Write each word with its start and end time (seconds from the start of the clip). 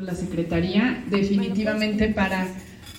La 0.00 0.14
Secretaría 0.14 1.02
definitivamente 1.08 2.08
para 2.08 2.46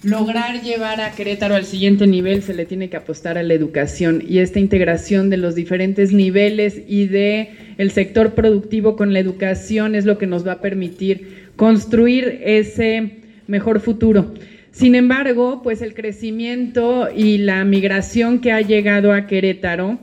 lograr 0.01 0.63
llevar 0.63 0.99
a 0.99 1.11
Querétaro 1.11 1.53
al 1.53 1.65
siguiente 1.65 2.07
nivel 2.07 2.41
se 2.41 2.55
le 2.55 2.65
tiene 2.65 2.89
que 2.89 2.97
apostar 2.97 3.37
a 3.37 3.43
la 3.43 3.53
educación 3.53 4.23
y 4.27 4.39
esta 4.39 4.59
integración 4.59 5.29
de 5.29 5.37
los 5.37 5.53
diferentes 5.53 6.11
niveles 6.11 6.81
y 6.87 7.05
de 7.05 7.51
el 7.77 7.91
sector 7.91 8.33
productivo 8.33 8.95
con 8.95 9.13
la 9.13 9.19
educación 9.19 9.93
es 9.93 10.05
lo 10.05 10.17
que 10.17 10.25
nos 10.25 10.47
va 10.47 10.53
a 10.53 10.61
permitir 10.61 11.49
construir 11.55 12.41
ese 12.43 13.17
mejor 13.45 13.79
futuro. 13.79 14.33
Sin 14.71 14.95
embargo, 14.95 15.61
pues 15.61 15.83
el 15.83 15.93
crecimiento 15.93 17.09
y 17.15 17.37
la 17.37 17.63
migración 17.63 18.39
que 18.41 18.51
ha 18.51 18.61
llegado 18.61 19.13
a 19.13 19.27
Querétaro, 19.27 19.99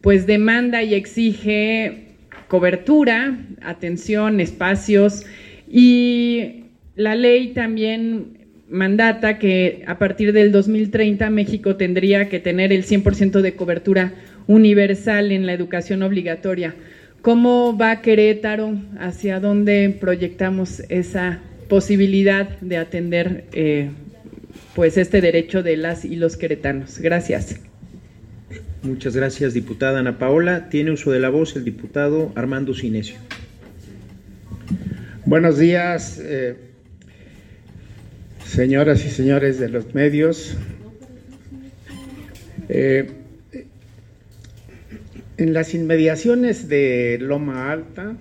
pues 0.00 0.26
demanda 0.26 0.82
y 0.82 0.94
exige 0.94 2.08
cobertura, 2.48 3.38
atención, 3.62 4.40
espacios 4.40 5.24
y 5.72 6.64
la 6.96 7.14
ley 7.14 7.54
también 7.54 8.38
mandata 8.68 9.38
que 9.38 9.82
a 9.86 9.98
partir 9.98 10.34
del 10.34 10.52
2030 10.52 11.30
México 11.30 11.76
tendría 11.76 12.28
que 12.28 12.40
tener 12.40 12.72
el 12.72 12.84
100% 12.84 13.40
de 13.40 13.54
cobertura 13.54 14.12
universal 14.46 15.32
en 15.32 15.46
la 15.46 15.54
educación 15.54 16.02
obligatoria. 16.02 16.74
¿Cómo 17.22 17.76
va 17.76 18.02
Querétaro? 18.02 18.76
¿Hacia 18.98 19.40
dónde 19.40 19.96
proyectamos 19.98 20.80
esa 20.90 21.40
posibilidad 21.68 22.48
de 22.60 22.76
atender 22.76 23.44
eh, 23.52 23.90
pues 24.74 24.98
este 24.98 25.22
derecho 25.22 25.62
de 25.62 25.78
las 25.78 26.04
y 26.04 26.16
los 26.16 26.36
queretanos? 26.36 26.98
Gracias. 26.98 27.60
Muchas 28.82 29.16
gracias, 29.16 29.54
diputada 29.54 30.00
Ana 30.00 30.18
Paola. 30.18 30.68
Tiene 30.68 30.90
uso 30.90 31.12
de 31.12 31.20
la 31.20 31.30
voz 31.30 31.56
el 31.56 31.64
diputado 31.64 32.30
Armando 32.34 32.74
Sinesio. 32.74 33.16
Buenos 35.32 35.56
días, 35.56 36.20
eh, 36.22 36.56
señoras 38.44 39.02
y 39.06 39.08
señores 39.08 39.58
de 39.58 39.70
los 39.70 39.94
medios. 39.94 40.58
Eh, 42.68 43.08
en 45.38 45.54
las 45.54 45.72
inmediaciones 45.72 46.68
de 46.68 47.16
Loma 47.18 47.72
Alta, 47.72 48.14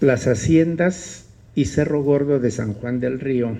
las 0.00 0.26
haciendas 0.26 1.26
y 1.54 1.66
Cerro 1.66 2.02
Gordo 2.02 2.40
de 2.40 2.50
San 2.50 2.72
Juan 2.72 2.98
del 2.98 3.20
Río, 3.20 3.58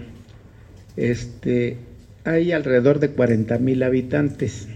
este, 0.97 1.77
hay 2.25 2.53
alrededor 2.53 3.01
de 3.01 3.11
40 3.11 3.59
mil 3.59 3.83
habitantes. 3.83 4.67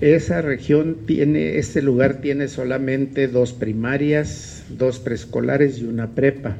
Esa 0.00 0.42
región 0.42 1.06
tiene, 1.06 1.58
este 1.58 1.82
lugar 1.82 2.20
tiene 2.20 2.48
solamente 2.48 3.28
dos 3.28 3.52
primarias, 3.52 4.55
dos 4.68 4.98
preescolares 4.98 5.78
y 5.78 5.84
una 5.84 6.14
prepa. 6.14 6.56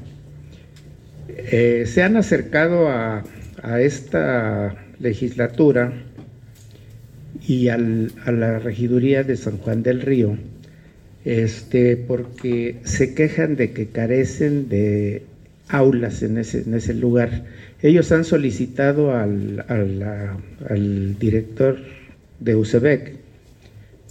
Eh, 1.28 1.84
se 1.86 2.02
han 2.02 2.16
acercado 2.16 2.88
a, 2.88 3.24
esta 3.80 4.76
legislatura 5.00 5.92
y 7.48 7.68
a 7.68 7.76
la 7.78 8.60
regiduría 8.60 9.24
de 9.24 9.36
San 9.36 9.58
Juan 9.58 9.82
del 9.82 10.02
Río, 10.02 10.36
este, 11.24 11.96
porque 11.96 12.76
se 12.84 13.14
quejan 13.14 13.56
de 13.56 13.72
que 13.72 13.88
carecen 13.88 14.68
de 14.68 15.24
aulas 15.68 16.22
en 16.22 16.38
ese, 16.38 16.62
en 16.62 16.74
ese 16.74 16.94
lugar. 16.94 17.44
Ellos 17.82 18.12
han 18.12 18.24
solicitado 18.24 19.16
al, 19.16 19.64
al 19.68 21.18
director 21.18 21.78
de 22.38 22.54
UCEBEC 22.54 23.14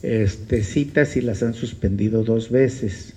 este, 0.06 0.64
citas 0.64 1.18
y 1.18 1.22
las 1.22 1.42
han 1.42 1.54
suspendido 1.54 2.24
dos 2.24 2.52
veces. 2.52 3.14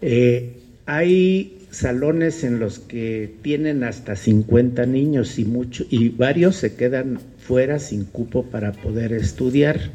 Eh, 0.00 0.56
hay 0.86 1.58
salones 1.70 2.44
en 2.44 2.60
los 2.60 2.78
que 2.78 3.34
tienen 3.42 3.84
hasta 3.84 4.16
50 4.16 4.86
niños 4.86 5.38
y, 5.38 5.46
y 5.90 6.08
varios 6.10 6.56
se 6.56 6.74
quedan 6.74 7.18
fuera 7.38 7.78
sin 7.78 8.04
cupo 8.04 8.44
para 8.44 8.72
poder 8.72 9.12
estudiar. 9.12 9.90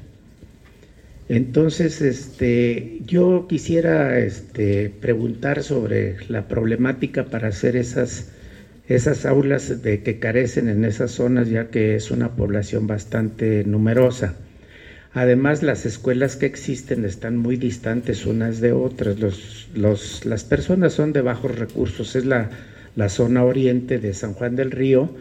Entonces, 1.29 2.01
este, 2.01 2.99
yo 3.05 3.47
quisiera 3.47 4.19
este, 4.19 4.89
preguntar 4.89 5.63
sobre 5.63 6.17
la 6.27 6.47
problemática 6.47 7.25
para 7.25 7.47
hacer 7.47 7.75
esas, 7.75 8.27
esas 8.87 9.25
aulas 9.25 9.81
de 9.81 10.03
que 10.03 10.19
carecen 10.19 10.67
en 10.67 10.83
esas 10.83 11.11
zonas, 11.11 11.49
ya 11.49 11.69
que 11.69 11.95
es 11.95 12.11
una 12.11 12.35
población 12.35 12.87
bastante 12.87 13.63
numerosa. 13.63 14.35
Además, 15.13 15.61
las 15.61 15.85
escuelas 15.85 16.35
que 16.35 16.47
existen 16.47 17.05
están 17.05 17.37
muy 17.37 17.55
distantes 17.55 18.25
unas 18.25 18.61
de 18.61 18.71
otras. 18.71 19.17
Las 19.75 20.43
personas 20.43 20.93
son 20.93 21.13
de 21.13 21.21
bajos 21.21 21.55
recursos, 21.55 22.15
es 22.15 22.25
la, 22.25 22.49
la 22.95 23.09
zona 23.09 23.43
oriente 23.43 23.99
de 23.99 24.13
San 24.13 24.33
Juan 24.33 24.55
del 24.55 24.71
Río 24.71 25.11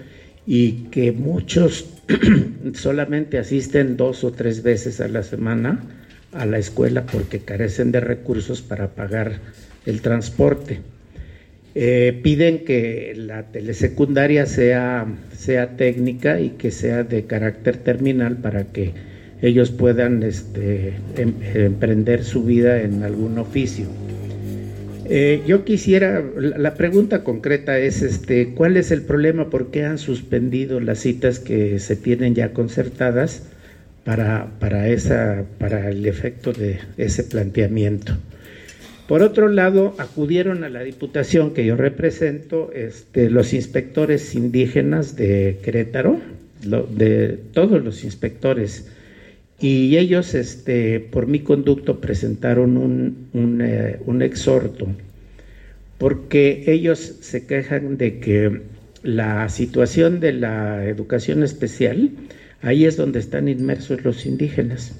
y 0.46 0.88
que 0.90 1.12
muchos 1.12 1.86
solamente 2.74 3.38
asisten 3.38 3.96
dos 3.96 4.24
o 4.24 4.32
tres 4.32 4.62
veces 4.62 5.00
a 5.00 5.08
la 5.08 5.22
semana 5.22 5.80
a 6.32 6.46
la 6.46 6.58
escuela 6.58 7.04
porque 7.04 7.40
carecen 7.40 7.92
de 7.92 8.00
recursos 8.00 8.62
para 8.62 8.88
pagar 8.94 9.40
el 9.84 10.00
transporte. 10.00 10.80
Eh, 11.74 12.18
piden 12.22 12.64
que 12.64 13.12
la 13.16 13.44
telesecundaria 13.44 14.46
sea, 14.46 15.06
sea 15.34 15.76
técnica 15.76 16.40
y 16.40 16.50
que 16.50 16.70
sea 16.70 17.02
de 17.02 17.24
carácter 17.24 17.78
terminal 17.78 18.36
para 18.38 18.64
que 18.64 18.92
ellos 19.42 19.72
puedan 19.72 20.22
este, 20.22 20.94
em, 21.16 21.34
emprender 21.54 22.24
su 22.24 22.44
vida 22.44 22.80
en 22.82 23.02
algún 23.02 23.38
oficio. 23.38 23.86
Eh, 25.04 25.42
yo 25.46 25.64
quisiera, 25.64 26.22
la 26.36 26.74
pregunta 26.74 27.24
concreta 27.24 27.78
es, 27.78 28.02
este, 28.02 28.54
¿cuál 28.54 28.76
es 28.76 28.92
el 28.92 29.02
problema? 29.02 29.50
¿Por 29.50 29.72
qué 29.72 29.84
han 29.84 29.98
suspendido 29.98 30.80
las 30.80 31.00
citas 31.00 31.40
que 31.40 31.80
se 31.80 31.96
tienen 31.96 32.36
ya 32.36 32.52
concertadas 32.52 33.42
para, 34.04 34.48
para, 34.60 34.88
esa, 34.88 35.44
para 35.58 35.90
el 35.90 36.06
efecto 36.06 36.52
de 36.52 36.78
ese 36.96 37.24
planteamiento? 37.24 38.14
Por 39.08 39.22
otro 39.22 39.48
lado, 39.48 39.94
acudieron 39.98 40.62
a 40.62 40.68
la 40.68 40.84
diputación 40.84 41.52
que 41.52 41.66
yo 41.66 41.76
represento 41.76 42.70
este, 42.72 43.28
los 43.28 43.52
inspectores 43.52 44.36
indígenas 44.36 45.16
de 45.16 45.58
Querétaro, 45.64 46.20
de 46.62 47.40
todos 47.52 47.82
los 47.82 48.04
inspectores 48.04 48.86
y 49.62 49.96
ellos, 49.96 50.34
este, 50.34 50.98
por 50.98 51.28
mi 51.28 51.38
conducto, 51.38 52.00
presentaron 52.00 52.76
un, 52.76 53.60
eh, 53.62 54.00
un, 54.04 54.20
exhorto, 54.20 54.88
porque 55.98 56.64
ellos 56.66 56.98
se 57.20 57.46
quejan 57.46 57.96
de 57.96 58.18
que 58.18 58.62
la 59.04 59.48
situación 59.48 60.18
de 60.18 60.32
la 60.32 60.84
educación 60.84 61.44
especial, 61.44 62.10
ahí 62.60 62.86
es 62.86 62.96
donde 62.96 63.20
están 63.20 63.46
inmersos 63.46 64.04
los 64.04 64.26
indígenas, 64.26 64.94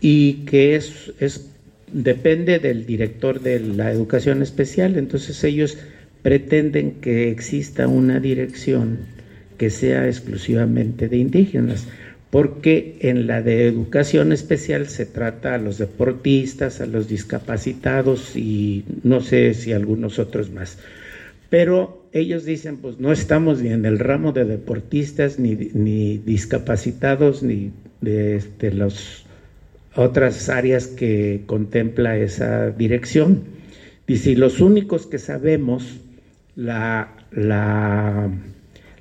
y 0.00 0.46
que 0.46 0.74
es, 0.74 1.12
es 1.20 1.50
depende 1.92 2.60
del 2.60 2.86
director 2.86 3.38
de 3.38 3.60
la 3.60 3.92
educación 3.92 4.40
especial, 4.40 4.96
entonces 4.96 5.44
ellos 5.44 5.76
pretenden 6.22 6.92
que 7.02 7.30
exista 7.30 7.86
una 7.86 8.18
dirección 8.18 9.00
que 9.58 9.68
sea 9.68 10.06
exclusivamente 10.06 11.08
de 11.08 11.18
indígenas 11.18 11.86
porque 12.30 12.96
en 13.00 13.26
la 13.26 13.42
de 13.42 13.66
educación 13.66 14.32
especial 14.32 14.88
se 14.88 15.06
trata 15.06 15.54
a 15.54 15.58
los 15.58 15.78
deportistas, 15.78 16.80
a 16.80 16.86
los 16.86 17.08
discapacitados 17.08 18.36
y 18.36 18.84
no 19.02 19.20
sé 19.20 19.54
si 19.54 19.72
algunos 19.72 20.18
otros 20.18 20.50
más. 20.50 20.78
Pero 21.48 22.04
ellos 22.12 22.44
dicen, 22.44 22.76
pues 22.76 22.98
no 22.98 23.12
estamos 23.12 23.62
ni 23.62 23.70
en 23.70 23.86
el 23.86 23.98
ramo 23.98 24.32
de 24.32 24.44
deportistas, 24.44 25.38
ni, 25.38 25.54
ni 25.54 26.18
discapacitados, 26.18 27.42
ni 27.42 27.70
de 28.02 28.36
este, 28.36 28.72
las 28.72 29.24
otras 29.94 30.50
áreas 30.50 30.86
que 30.86 31.42
contempla 31.46 32.18
esa 32.18 32.70
dirección. 32.70 33.42
Dice, 34.06 34.32
y 34.32 34.36
los 34.36 34.60
únicos 34.60 35.06
que 35.06 35.18
sabemos 35.18 35.96
la, 36.56 37.14
la 37.30 38.30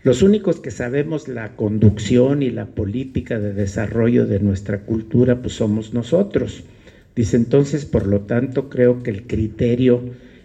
los 0.07 0.21
únicos 0.21 0.61
que 0.61 0.71
sabemos 0.71 1.27
la 1.27 1.57
conducción 1.57 2.41
y 2.41 2.49
la 2.49 2.65
política 2.67 3.39
de 3.39 3.51
desarrollo 3.51 4.25
de 4.25 4.39
nuestra 4.39 4.79
cultura, 4.79 5.41
pues 5.41 5.55
somos 5.55 5.93
nosotros. 5.93 6.63
Dice 7.13 7.35
entonces, 7.35 7.83
por 7.83 8.07
lo 8.07 8.21
tanto, 8.21 8.69
creo 8.69 9.03
que 9.03 9.11
el 9.11 9.23
criterio, 9.23 10.01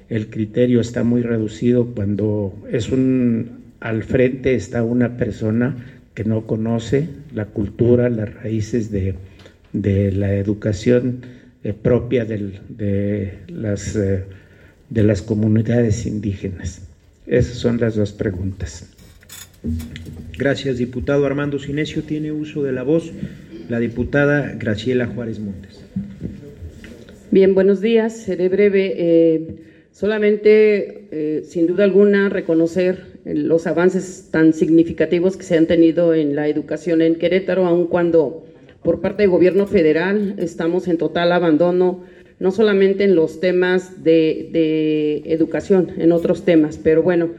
el 0.08 0.30
criterio 0.30 0.80
está 0.80 1.04
muy 1.04 1.22
reducido 1.22 1.86
cuando 1.94 2.52
es 2.72 2.90
un 2.90 3.62
al 3.78 4.02
frente 4.02 4.56
está 4.56 4.82
una 4.82 5.16
persona 5.16 5.76
que 6.14 6.24
no 6.24 6.44
conoce 6.44 7.06
la 7.32 7.44
cultura, 7.44 8.08
las 8.08 8.34
raíces 8.34 8.90
de, 8.90 9.14
la 9.72 10.34
educación 10.34 11.20
eh, 11.62 11.72
propia 11.72 12.24
de, 12.24 13.38
las, 13.46 13.94
eh, 13.94 14.24
de 14.90 15.02
las 15.04 15.22
comunidades 15.22 16.04
indígenas. 16.04 16.82
Esas 17.28 17.58
son 17.58 17.78
las 17.78 17.94
dos 17.94 18.12
preguntas. 18.12 18.88
Gracias, 20.36 20.78
diputado 20.78 21.26
Armando 21.26 21.58
Sinesio. 21.58 22.02
Tiene 22.02 22.32
uso 22.32 22.62
de 22.62 22.72
la 22.72 22.82
voz 22.82 23.12
la 23.68 23.78
diputada 23.78 24.54
Graciela 24.58 25.06
Juárez 25.06 25.38
Montes. 25.38 25.84
Bien, 27.30 27.54
buenos 27.54 27.80
días. 27.80 28.16
Seré 28.16 28.48
breve. 28.48 28.94
Eh, 28.96 29.56
Solamente, 29.92 31.08
eh, 31.10 31.42
sin 31.44 31.66
duda 31.66 31.84
alguna, 31.84 32.30
reconocer 32.30 33.20
los 33.26 33.66
avances 33.66 34.30
tan 34.32 34.54
significativos 34.54 35.36
que 35.36 35.44
se 35.44 35.56
han 35.56 35.66
tenido 35.66 36.14
en 36.14 36.34
la 36.34 36.48
educación 36.48 37.02
en 37.02 37.16
Querétaro, 37.16 37.66
aun 37.66 37.86
cuando 37.86 38.42
por 38.82 39.00
parte 39.00 39.22
del 39.22 39.30
gobierno 39.30 39.66
federal 39.66 40.34
estamos 40.38 40.88
en 40.88 40.96
total 40.96 41.30
abandono, 41.30 42.04
no 42.40 42.50
solamente 42.50 43.04
en 43.04 43.14
los 43.14 43.38
temas 43.38 44.02
de, 44.02 45.22
educación, 45.26 45.90
en 45.98 46.10
otros 46.10 46.44
temas, 46.44 46.80
pero 46.82 47.02
bueno, 47.02 47.30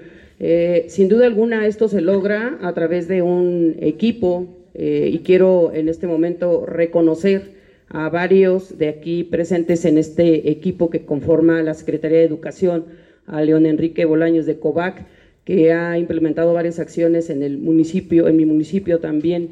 eh, 0.46 0.88
sin 0.90 1.08
duda 1.08 1.26
alguna 1.26 1.68
esto 1.68 1.88
se 1.88 2.02
logra 2.02 2.58
a 2.62 2.74
través 2.74 3.08
de 3.08 3.22
un 3.22 3.78
equipo 3.80 4.46
eh, 4.74 5.10
y 5.10 5.20
quiero 5.20 5.72
en 5.74 5.88
este 5.88 6.06
momento 6.06 6.66
reconocer 6.66 7.52
a 7.88 8.10
varios 8.10 8.78
de 8.78 8.90
aquí 8.90 9.24
presentes 9.24 9.86
en 9.86 9.98
este 9.98 10.50
equipo 10.50 10.90
que 10.90 11.06
conforma 11.06 11.64
la 11.64 11.74
Secretaría 11.74 12.18
de 12.18 12.26
Educación, 12.26 12.84
a 13.26 13.42
León 13.42 13.66
Enrique 13.66 14.04
Bolaños 14.04 14.46
de 14.46 14.60
COVAC, 14.60 15.06
que 15.46 15.72
ha 15.72 15.98
implementado 15.98 16.54
varias 16.54 16.78
acciones 16.78 17.30
en 17.30 17.42
el 17.42 17.58
municipio, 17.58 18.28
en 18.28 18.36
mi 18.36 18.46
municipio 18.46 19.00
también, 19.00 19.48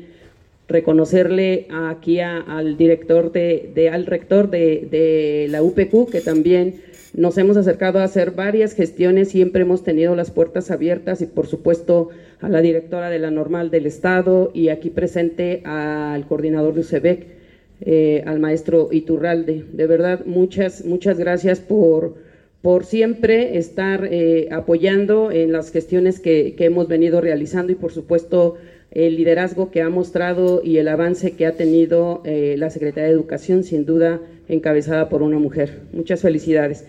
reconocerle 0.68 1.68
aquí 1.70 2.20
al 2.20 2.76
director 2.76 3.32
de, 3.32 3.90
al 3.90 4.06
rector 4.06 4.50
de, 4.50 4.90
de, 4.92 5.48
la 5.50 5.64
UPQ, 5.64 6.12
que 6.12 6.20
también 6.20 6.82
nos 7.14 7.38
hemos 7.38 7.58
acercado 7.58 8.00
a 8.00 8.06
hacer 8.06 8.32
varias 8.32 8.74
gestiones, 8.74 9.30
siempre 9.30 9.64
hemos 9.64 9.84
tenido 9.84 10.16
las 10.16 10.32
puertas 10.32 10.72
abiertas 10.72 11.22
y 11.22 11.26
por 11.26 11.46
supuesto 11.48 12.10
a 12.40 12.48
la 12.48 12.62
directora 12.62 13.10
de 13.10 13.20
la 13.20 13.32
normal 13.32 13.70
del 13.70 13.86
Estado 13.86 14.50
y 14.54 14.70
aquí 14.70 14.90
presente 14.90 15.62
al 15.66 16.26
coordinador 16.28 16.74
de 16.74 16.80
UCEBEC 16.82 17.28
eh, 17.82 18.24
al 18.26 18.40
maestro 18.40 18.90
Iturralde. 18.92 19.66
De 19.74 19.88
verdad, 19.88 20.26
muchas, 20.26 20.86
muchas 20.86 21.18
gracias 21.18 21.60
por, 21.60 22.16
por 22.62 22.86
siempre 22.86 23.58
estar 23.58 24.08
eh, 24.10 24.48
apoyando 24.52 25.32
en 25.32 25.52
las 25.52 25.72
gestiones 25.72 26.20
que, 26.20 26.56
hemos 26.60 26.88
venido 26.88 27.20
realizando 27.20 27.72
y 27.72 27.76
por 27.76 27.92
supuesto 27.92 28.58
el 28.92 29.16
liderazgo 29.16 29.72
que 29.72 29.82
ha 29.82 29.90
mostrado 29.90 30.62
y 30.64 30.78
el 30.78 30.88
avance 30.88 31.32
que 31.32 31.46
ha 31.46 31.54
tenido 31.54 32.22
eh, 32.24 32.56
la 32.58 32.70
Secretaría 32.70 33.08
de 33.08 33.14
Educación, 33.16 33.64
sin 33.64 33.86
duda 33.86 34.22
encabezada 34.48 35.10
por 35.10 35.24
una 35.24 35.40
mujer. 35.40 35.80
Muchas 35.92 36.22
felicidades. 36.22 36.86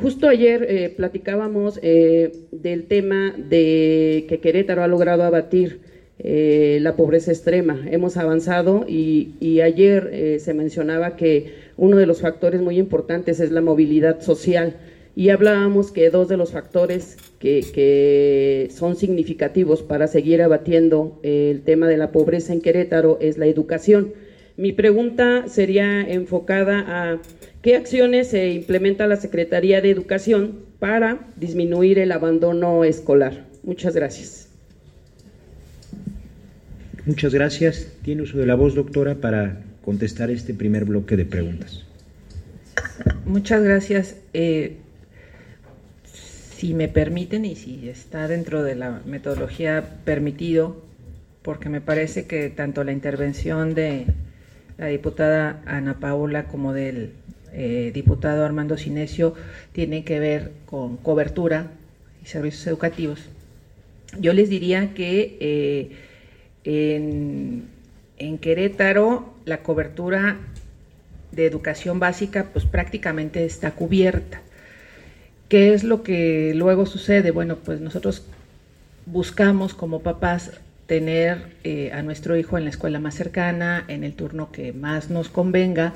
Justo 0.00 0.28
ayer 0.28 0.94
platicábamos 0.96 1.80
del 1.80 2.84
tema 2.88 3.34
de 3.36 4.26
que 4.28 4.40
Querétaro 4.40 4.82
ha 4.82 4.88
logrado 4.88 5.22
abatir 5.22 5.80
eh, 6.24 6.78
la 6.82 6.94
pobreza 6.94 7.32
extrema. 7.32 7.84
Hemos 7.90 8.16
avanzado 8.16 8.84
y, 8.86 9.60
ayer 9.60 10.08
eh, 10.12 10.38
se 10.38 10.54
mencionaba 10.54 11.16
que 11.16 11.52
uno 11.76 11.96
de 11.96 12.06
los 12.06 12.20
factores 12.20 12.60
muy 12.60 12.78
importantes 12.78 13.40
es 13.40 13.50
la 13.50 13.60
movilidad 13.60 14.20
social 14.20 14.76
y 15.16 15.30
hablábamos 15.30 15.90
que 15.90 16.10
dos 16.10 16.28
de 16.28 16.36
los 16.36 16.52
factores 16.52 17.16
que, 17.40 18.68
son 18.70 18.94
significativos 18.94 19.82
para 19.82 20.06
seguir 20.06 20.42
abatiendo 20.42 21.18
el 21.24 21.62
tema 21.62 21.88
de 21.88 21.96
la 21.96 22.12
pobreza 22.12 22.52
en 22.52 22.60
Querétaro 22.60 23.18
es 23.20 23.36
la 23.36 23.46
educación. 23.46 24.12
Mi 24.56 24.70
pregunta 24.70 25.48
sería 25.48 26.02
enfocada 26.02 26.84
a 26.86 27.20
qué 27.62 27.76
acciones 27.76 28.28
se 28.28 28.50
implementa 28.50 29.06
la 29.06 29.16
Secretaría 29.16 29.80
de 29.80 29.90
Educación 29.90 30.58
para 30.78 31.20
disminuir 31.36 31.98
el 31.98 32.12
abandono 32.12 32.84
escolar. 32.84 33.46
Muchas 33.62 33.94
gracias. 33.94 34.48
Muchas 37.06 37.32
gracias. 37.32 37.88
Tiene 38.02 38.22
uso 38.22 38.38
de 38.38 38.46
la 38.46 38.54
voz, 38.54 38.74
doctora, 38.74 39.16
para 39.16 39.62
contestar 39.84 40.30
este 40.30 40.54
primer 40.54 40.84
bloque 40.84 41.16
de 41.16 41.24
preguntas. 41.24 41.84
Muchas 43.24 43.62
gracias. 43.62 44.16
Eh, 44.34 44.76
si 46.56 46.74
me 46.74 46.88
permiten 46.88 47.44
y 47.44 47.56
si 47.56 47.88
está 47.88 48.28
dentro 48.28 48.62
de 48.62 48.76
la 48.76 49.02
metodología 49.04 49.98
permitido, 50.04 50.80
porque 51.42 51.68
me 51.68 51.80
parece 51.80 52.26
que 52.26 52.50
tanto 52.50 52.84
la 52.84 52.92
intervención 52.92 53.74
de 53.74 54.06
la 54.78 54.86
diputada 54.86 55.60
Ana 55.66 55.98
Paula 55.98 56.44
como 56.44 56.72
del 56.72 57.10
eh, 57.52 57.90
diputado 57.92 58.44
Armando 58.44 58.76
Sinesio 58.76 59.34
tiene 59.72 60.04
que 60.04 60.18
ver 60.18 60.52
con 60.66 60.96
cobertura 60.96 61.66
y 62.22 62.26
servicios 62.26 62.66
educativos. 62.66 63.20
Yo 64.18 64.32
les 64.32 64.48
diría 64.48 64.94
que 64.94 65.36
eh, 65.40 65.90
en, 66.64 68.38
Querétaro 68.40 69.34
la 69.44 69.62
cobertura 69.62 70.38
de 71.32 71.46
educación 71.46 71.98
básica 71.98 72.46
pues 72.52 72.64
prácticamente 72.64 73.44
está 73.44 73.72
cubierta. 73.72 74.40
¿Qué 75.48 75.74
es 75.74 75.84
lo 75.84 76.02
que 76.02 76.52
luego 76.54 76.86
sucede? 76.86 77.30
Bueno, 77.30 77.56
pues 77.56 77.80
nosotros 77.80 78.22
buscamos 79.06 79.74
como 79.74 80.00
papás 80.00 80.52
tener 80.86 81.38
eh, 81.64 81.90
a 81.92 82.02
nuestro 82.02 82.36
hijo 82.36 82.56
en 82.56 82.64
la 82.64 82.70
escuela 82.70 82.98
más 82.98 83.14
cercana, 83.14 83.84
en 83.88 84.04
el 84.04 84.14
turno 84.14 84.52
que 84.52 84.72
más 84.72 85.10
nos 85.10 85.28
convenga, 85.28 85.94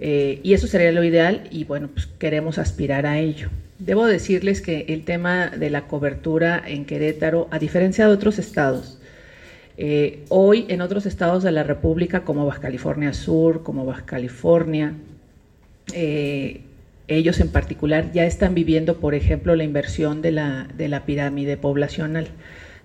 eh, 0.00 0.40
y 0.42 0.52
eso 0.54 0.66
sería 0.66 0.92
lo 0.92 1.04
ideal 1.04 1.48
y 1.50 1.64
bueno, 1.64 1.88
pues 1.92 2.06
queremos 2.18 2.58
aspirar 2.58 3.06
a 3.06 3.18
ello. 3.18 3.48
Debo 3.78 4.06
decirles 4.06 4.60
que 4.60 4.86
el 4.88 5.04
tema 5.04 5.48
de 5.48 5.70
la 5.70 5.82
cobertura 5.82 6.62
en 6.66 6.84
Querétaro, 6.84 7.48
a 7.50 7.58
diferencia 7.58 8.06
de 8.06 8.12
otros 8.12 8.38
estados, 8.38 8.98
eh, 9.78 10.24
hoy 10.30 10.64
en 10.68 10.80
otros 10.80 11.04
estados 11.04 11.42
de 11.42 11.52
la 11.52 11.62
República, 11.62 12.24
como 12.24 12.46
Baja 12.46 12.60
California 12.60 13.12
Sur, 13.12 13.62
como 13.62 13.84
Baja 13.84 14.06
California, 14.06 14.94
eh, 15.92 16.62
ellos 17.08 17.40
en 17.40 17.48
particular 17.48 18.10
ya 18.12 18.24
están 18.24 18.54
viviendo, 18.54 18.96
por 18.96 19.14
ejemplo, 19.14 19.54
la 19.54 19.64
inversión 19.64 20.22
de 20.22 20.32
la, 20.32 20.66
de 20.76 20.88
la 20.88 21.04
pirámide 21.04 21.56
poblacional, 21.56 22.28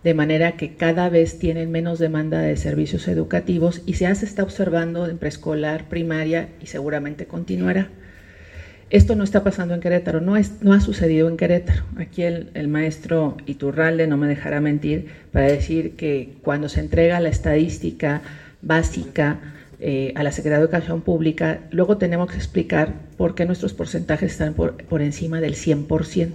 de 0.03 0.13
manera 0.13 0.53
que 0.53 0.75
cada 0.75 1.09
vez 1.09 1.37
tienen 1.37 1.71
menos 1.71 1.99
demanda 1.99 2.41
de 2.41 2.57
servicios 2.57 3.07
educativos 3.07 3.81
y 3.85 3.93
se 3.93 4.05
está 4.11 4.43
observando 4.43 5.07
en 5.07 5.17
preescolar, 5.17 5.87
primaria 5.89 6.49
y 6.61 6.67
seguramente 6.67 7.25
continuará. 7.25 7.89
Esto 8.89 9.15
no 9.15 9.23
está 9.23 9.41
pasando 9.41 9.73
en 9.73 9.79
Querétaro, 9.79 10.19
no, 10.19 10.35
es, 10.35 10.61
no 10.61 10.73
ha 10.73 10.81
sucedido 10.81 11.29
en 11.29 11.37
Querétaro. 11.37 11.83
Aquí 11.97 12.23
el, 12.23 12.67
maestro 12.67 13.37
Iturralde 13.45 14.05
no 14.05 14.17
me 14.17 14.27
dejará 14.27 14.59
mentir 14.59 15.07
para 15.31 15.47
decir 15.47 15.95
que 15.95 16.33
cuando 16.41 16.67
se 16.67 16.81
entrega 16.81 17.21
la 17.21 17.29
estadística 17.29 18.21
básica 18.61 19.39
eh, 19.79 20.11
a 20.15 20.23
la 20.23 20.31
Secretaría 20.31 20.57
de 20.57 20.65
Educación 20.65 21.01
Pública, 21.01 21.61
luego 21.71 21.97
tenemos 21.97 22.29
que 22.29 22.35
explicar 22.35 22.95
por 23.15 23.33
qué 23.33 23.45
nuestros 23.45 23.73
porcentajes 23.73 24.33
están 24.33 24.55
por, 24.55 24.75
por 24.83 25.01
encima 25.01 25.39
del 25.39 25.55
100%. 25.55 26.33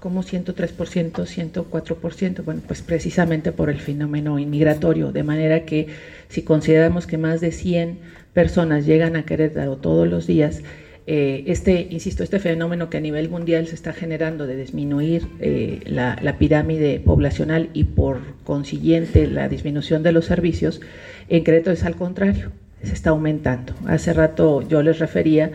¿Cómo 0.00 0.22
103%, 0.22 1.12
104%? 1.12 2.44
Bueno, 2.44 2.62
pues 2.66 2.80
precisamente 2.80 3.52
por 3.52 3.68
el 3.68 3.80
fenómeno 3.80 4.38
inmigratorio, 4.38 5.12
de 5.12 5.22
manera 5.22 5.66
que 5.66 5.88
si 6.28 6.42
consideramos 6.42 7.06
que 7.06 7.18
más 7.18 7.40
de 7.40 7.52
100 7.52 7.98
personas 8.32 8.86
llegan 8.86 9.16
a 9.16 9.24
Querétaro 9.24 9.76
todos 9.76 10.08
los 10.08 10.26
días, 10.26 10.62
eh, 11.06 11.44
este, 11.46 11.88
insisto, 11.90 12.22
este 12.22 12.38
fenómeno 12.38 12.88
que 12.88 12.98
a 12.98 13.00
nivel 13.00 13.28
mundial 13.28 13.66
se 13.66 13.74
está 13.74 13.92
generando 13.92 14.46
de 14.46 14.56
disminuir 14.56 15.26
eh, 15.40 15.80
la, 15.84 16.36
pirámide 16.38 17.00
poblacional 17.00 17.68
y 17.72 17.84
por 17.84 18.20
consiguiente 18.44 19.26
la 19.26 19.48
disminución 19.48 20.02
de 20.02 20.12
los 20.12 20.26
servicios, 20.26 20.80
en 21.28 21.42
Querétaro 21.42 21.74
es 21.74 21.84
al 21.84 21.96
contrario, 21.96 22.52
se 22.82 22.92
está 22.92 23.10
aumentando. 23.10 23.74
Hace 23.86 24.12
rato 24.12 24.66
yo 24.66 24.82
les 24.82 24.98
refería 24.98 25.50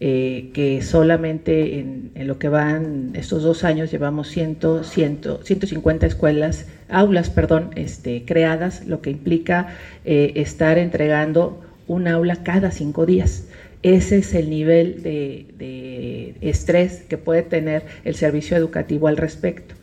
eh, 0.00 0.50
que 0.54 0.82
solamente 0.82 1.78
en, 1.78 2.10
lo 2.26 2.38
que 2.38 2.48
van 2.48 3.10
estos 3.14 3.42
dos 3.42 3.64
años 3.64 3.90
llevamos 3.90 4.28
100, 4.28 4.58
150 4.82 6.06
escuelas, 6.06 6.66
aulas, 6.88 7.30
perdón, 7.30 7.70
este, 7.76 8.24
creadas, 8.24 8.86
lo 8.86 9.02
que 9.02 9.10
implica 9.10 9.68
estar 10.04 10.78
entregando 10.78 11.60
un 11.86 12.08
aula 12.08 12.42
cada 12.42 12.70
cinco 12.70 13.04
días. 13.04 13.44
Ese 13.82 14.18
es 14.18 14.34
el 14.34 14.50
nivel 14.50 15.02
de, 15.02 16.36
estrés 16.40 17.02
que 17.08 17.16
puede 17.16 17.42
tener 17.42 17.82
el 18.04 18.14
servicio 18.14 18.56
educativo 18.56 19.08
al 19.08 19.16
respecto. 19.16 19.74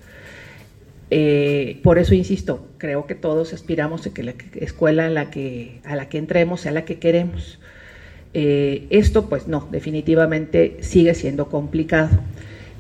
Eh, 1.10 1.80
por 1.84 1.98
eso 1.98 2.14
insisto, 2.14 2.68
creo 2.78 3.08
que 3.08 3.16
todos 3.16 3.54
aspiramos 3.54 4.06
a 4.06 4.14
que 4.14 4.24
la 4.24 4.36
escuela 4.56 5.08
a 5.08 5.10
la 5.10 5.30
que, 5.32 5.80
a 5.84 5.96
la 5.96 6.10
que 6.10 6.18
entremos 6.18 6.62
sea 6.62 6.72
la 6.72 6.86
que 6.86 7.00
queremos. 7.00 7.60
Eh, 8.40 8.86
esto, 8.92 9.30
pues 9.30 9.48
no, 9.48 9.68
definitivamente 9.72 10.78
sigue 10.82 11.16
siendo 11.16 11.48
complicado. 11.50 12.20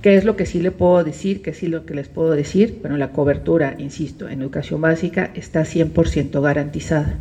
¿Qué 0.03 0.15
es 0.15 0.23
lo 0.23 0.35
que 0.35 0.45
sí 0.45 0.61
le 0.61 0.69
puedo 0.69 1.03
decir? 1.03 1.41
¿Qué 1.41 1.51
sí 1.51 1.65
lo 1.65 1.83
que 1.83 1.95
les 1.95 2.09
puedo 2.09 2.35
decir? 2.35 2.77
Bueno, 2.81 2.95
la 2.95 3.09
cobertura, 3.09 3.73
insisto, 3.79 4.29
en 4.29 4.43
educación 4.43 4.81
básica 4.81 5.31
está 5.33 5.61
100% 5.65 6.43
garantizada. 6.43 7.17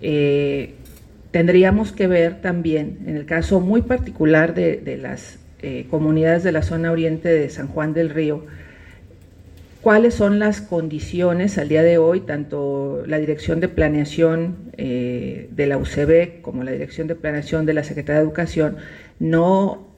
Eh, 0.00 0.74
tendríamos 1.30 1.92
que 1.92 2.08
ver 2.08 2.40
también, 2.40 2.98
en 3.06 3.16
el 3.16 3.26
caso 3.26 3.60
muy 3.60 3.82
particular 3.82 4.54
de, 4.54 4.98
las 5.00 5.38
eh, 5.62 5.86
comunidades 5.88 6.42
de 6.42 6.50
la 6.50 6.62
zona 6.62 6.90
oriente 6.90 7.28
de 7.28 7.48
San 7.48 7.68
Juan 7.68 7.94
del 7.94 8.10
Río, 8.10 8.44
cuáles 9.82 10.14
son 10.14 10.38
las 10.38 10.60
condiciones 10.60 11.58
al 11.58 11.68
día 11.68 11.82
de 11.82 11.98
hoy, 11.98 12.20
tanto 12.20 13.02
la 13.06 13.18
Dirección 13.18 13.60
de 13.60 13.68
Planeación 13.68 14.72
eh, 14.78 15.48
de 15.50 15.66
la 15.66 15.76
UCB 15.76 16.40
como 16.40 16.62
la 16.62 16.70
Dirección 16.70 17.08
de 17.08 17.16
Planeación 17.16 17.66
de 17.66 17.74
la 17.74 17.84
Secretaría 17.84 18.20
de 18.20 18.24
Educación 18.24 18.76
no 19.18 19.88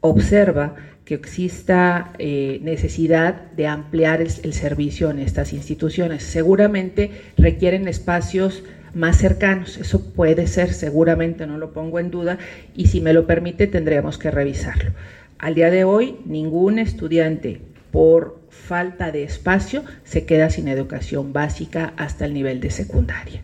observa 0.00 0.74
que 1.04 1.14
exista 1.14 2.14
eh, 2.18 2.60
necesidad 2.62 3.50
de 3.52 3.66
ampliar 3.66 4.22
el, 4.22 4.30
servicio 4.30 5.10
en 5.10 5.18
estas 5.18 5.52
instituciones. 5.52 6.22
Seguramente 6.22 7.10
requieren 7.36 7.88
espacios 7.88 8.64
más 8.94 9.18
cercanos, 9.18 9.76
eso 9.76 10.14
puede 10.14 10.46
ser, 10.46 10.72
seguramente 10.72 11.46
no 11.46 11.58
lo 11.58 11.72
pongo 11.74 11.98
en 11.98 12.10
duda, 12.10 12.38
y 12.74 12.86
si 12.86 13.02
me 13.02 13.12
lo 13.12 13.26
permite 13.26 13.66
tendremos 13.66 14.16
que 14.16 14.30
revisarlo. 14.30 14.92
Al 15.38 15.54
día 15.54 15.70
de 15.70 15.84
hoy, 15.84 16.16
ningún 16.24 16.78
estudiante 16.78 17.60
por 17.94 18.40
falta 18.50 19.12
de 19.12 19.22
espacio 19.22 19.84
se 20.02 20.26
queda 20.26 20.50
sin 20.50 20.66
educación 20.66 21.32
básica 21.32 21.94
hasta 21.96 22.24
el 22.24 22.34
nivel 22.34 22.58
de 22.58 22.72
secundaria. 22.72 23.42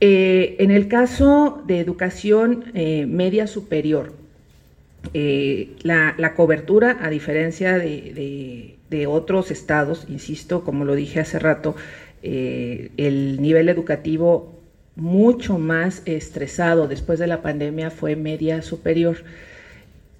Eh, 0.00 0.56
en 0.58 0.70
el 0.70 0.86
caso 0.86 1.62
de 1.66 1.80
educación 1.80 2.64
eh, 2.74 3.06
media 3.06 3.46
superior, 3.46 4.12
eh, 5.14 5.70
la, 5.82 6.34
cobertura, 6.36 6.98
a 7.00 7.08
diferencia 7.08 7.78
de, 7.78 8.76
otros 9.08 9.50
estados, 9.50 10.04
insisto, 10.10 10.62
como 10.62 10.84
lo 10.84 10.94
dije 10.94 11.20
hace 11.20 11.38
rato, 11.38 11.74
el 12.22 13.40
nivel 13.40 13.70
educativo 13.70 14.60
mucho 14.94 15.56
más 15.56 16.02
estresado 16.04 16.86
después 16.86 17.18
de 17.18 17.28
la 17.28 17.40
pandemia 17.40 17.90
fue 17.90 18.14
media 18.14 18.60
superior. 18.60 19.24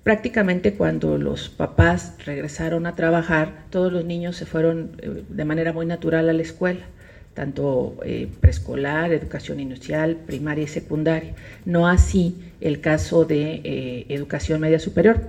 Prácticamente 0.02 0.72
cuando 0.72 1.16
los 1.16 1.48
papás 1.48 2.14
regresaron 2.24 2.86
a 2.86 2.96
trabajar, 2.96 3.52
todos 3.70 3.92
los 3.92 4.04
niños 4.04 4.36
se 4.36 4.46
fueron 4.46 4.90
eh, 4.98 5.22
de 5.28 5.44
manera 5.44 5.72
muy 5.72 5.86
natural 5.86 6.28
a 6.28 6.32
la 6.32 6.42
escuela 6.42 6.86
tanto 7.34 7.96
eh, 8.04 8.28
preescolar, 8.40 9.12
educación 9.12 9.60
inicial, 9.60 10.16
primaria 10.16 10.64
y 10.64 10.68
secundaria. 10.68 11.32
No 11.64 11.88
así 11.88 12.34
el 12.60 12.80
caso 12.80 13.24
de 13.24 13.60
eh, 13.64 14.06
educación 14.08 14.60
media 14.60 14.78
superior. 14.78 15.20